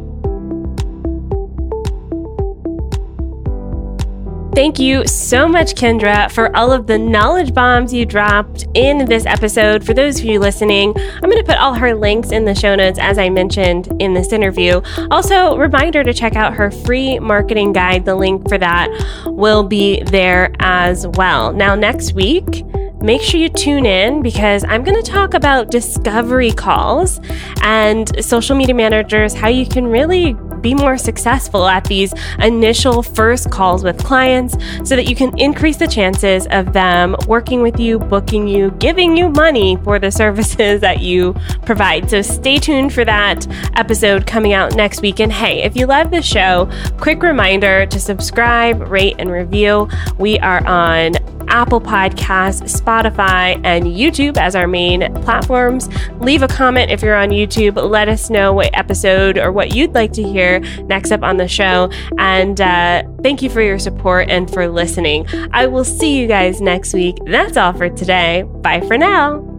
Thank 4.55 4.79
you 4.79 5.05
so 5.07 5.47
much, 5.47 5.75
Kendra, 5.75 6.29
for 6.31 6.53
all 6.57 6.71
of 6.71 6.87
the 6.87 6.97
knowledge 6.97 7.53
bombs 7.53 7.93
you 7.93 8.05
dropped 8.05 8.65
in 8.73 9.05
this 9.05 9.25
episode. 9.25 9.85
For 9.85 9.93
those 9.93 10.19
of 10.19 10.25
you 10.25 10.39
listening, 10.39 10.93
I'm 10.97 11.29
going 11.29 11.37
to 11.37 11.43
put 11.43 11.57
all 11.57 11.75
her 11.75 11.93
links 11.95 12.31
in 12.31 12.45
the 12.45 12.55
show 12.55 12.75
notes, 12.75 12.97
as 12.99 13.17
I 13.19 13.29
mentioned 13.29 13.89
in 14.01 14.13
this 14.15 14.33
interview. 14.33 14.81
Also, 15.11 15.55
reminder 15.55 16.03
to 16.03 16.13
check 16.13 16.35
out 16.35 16.55
her 16.55 16.71
free 16.71 17.19
marketing 17.19 17.73
guide. 17.73 18.05
The 18.05 18.15
link 18.15 18.49
for 18.49 18.57
that 18.57 18.89
will 19.27 19.63
be 19.63 20.01
there 20.03 20.53
as 20.59 21.07
well. 21.07 21.53
Now, 21.53 21.75
next 21.75 22.13
week, 22.13 22.65
make 23.01 23.21
sure 23.21 23.39
you 23.39 23.49
tune 23.49 23.85
in 23.85 24.21
because 24.23 24.65
I'm 24.65 24.83
going 24.83 25.01
to 25.01 25.09
talk 25.09 25.35
about 25.35 25.69
discovery 25.71 26.51
calls 26.51 27.21
and 27.61 28.11
social 28.25 28.57
media 28.57 28.75
managers, 28.75 29.33
how 29.33 29.47
you 29.47 29.65
can 29.65 29.87
really 29.87 30.35
be 30.59 30.73
more 30.73 30.97
successful 30.97 31.67
at 31.67 31.83
these 31.85 32.13
initial 32.39 33.01
first 33.01 33.49
calls 33.49 33.83
with 33.83 34.03
clients 34.03 34.55
so 34.87 34.95
that 34.95 35.07
you 35.07 35.15
can 35.15 35.37
increase 35.37 35.77
the 35.77 35.87
chances 35.87 36.47
of 36.51 36.73
them 36.73 37.15
working 37.27 37.61
with 37.61 37.79
you, 37.79 37.99
booking 37.99 38.47
you, 38.47 38.71
giving 38.71 39.15
you 39.15 39.29
money 39.29 39.77
for 39.83 39.99
the 39.99 40.11
services 40.11 40.81
that 40.81 41.01
you 41.01 41.33
provide. 41.65 42.09
So 42.09 42.21
stay 42.21 42.57
tuned 42.57 42.93
for 42.93 43.05
that 43.05 43.47
episode 43.77 44.25
coming 44.27 44.53
out 44.53 44.75
next 44.75 45.01
week. 45.01 45.19
And 45.19 45.31
hey, 45.31 45.63
if 45.63 45.75
you 45.75 45.85
love 45.85 46.11
the 46.11 46.21
show, 46.21 46.69
quick 46.97 47.21
reminder 47.21 47.85
to 47.85 47.99
subscribe, 47.99 48.81
rate, 48.89 49.15
and 49.19 49.31
review. 49.31 49.89
We 50.17 50.39
are 50.39 50.65
on 50.65 51.13
Apple 51.49 51.81
Podcasts, 51.81 52.81
Spotify, 52.81 53.59
and 53.63 53.85
YouTube 53.85 54.37
as 54.37 54.55
our 54.55 54.67
main 54.67 55.13
platforms. 55.23 55.89
Leave 56.19 56.43
a 56.43 56.47
comment 56.47 56.91
if 56.91 57.01
you're 57.01 57.15
on 57.15 57.29
YouTube. 57.29 57.75
Let 57.89 58.07
us 58.09 58.29
know 58.29 58.53
what 58.53 58.69
episode 58.77 59.37
or 59.37 59.51
what 59.51 59.75
you'd 59.75 59.93
like 59.93 60.13
to 60.13 60.23
hear 60.23 60.59
next 60.83 61.11
up 61.11 61.23
on 61.23 61.37
the 61.37 61.47
show. 61.47 61.91
And 62.17 62.59
uh, 62.61 63.03
thank 63.23 63.41
you 63.41 63.49
for 63.49 63.61
your 63.61 63.79
support 63.79 64.29
and 64.29 64.51
for 64.51 64.67
listening. 64.67 65.27
I 65.51 65.67
will 65.67 65.85
see 65.85 66.17
you 66.17 66.27
guys 66.27 66.61
next 66.61 66.93
week. 66.93 67.17
That's 67.25 67.57
all 67.57 67.73
for 67.73 67.89
today. 67.89 68.43
Bye 68.61 68.81
for 68.81 68.97
now. 68.97 69.58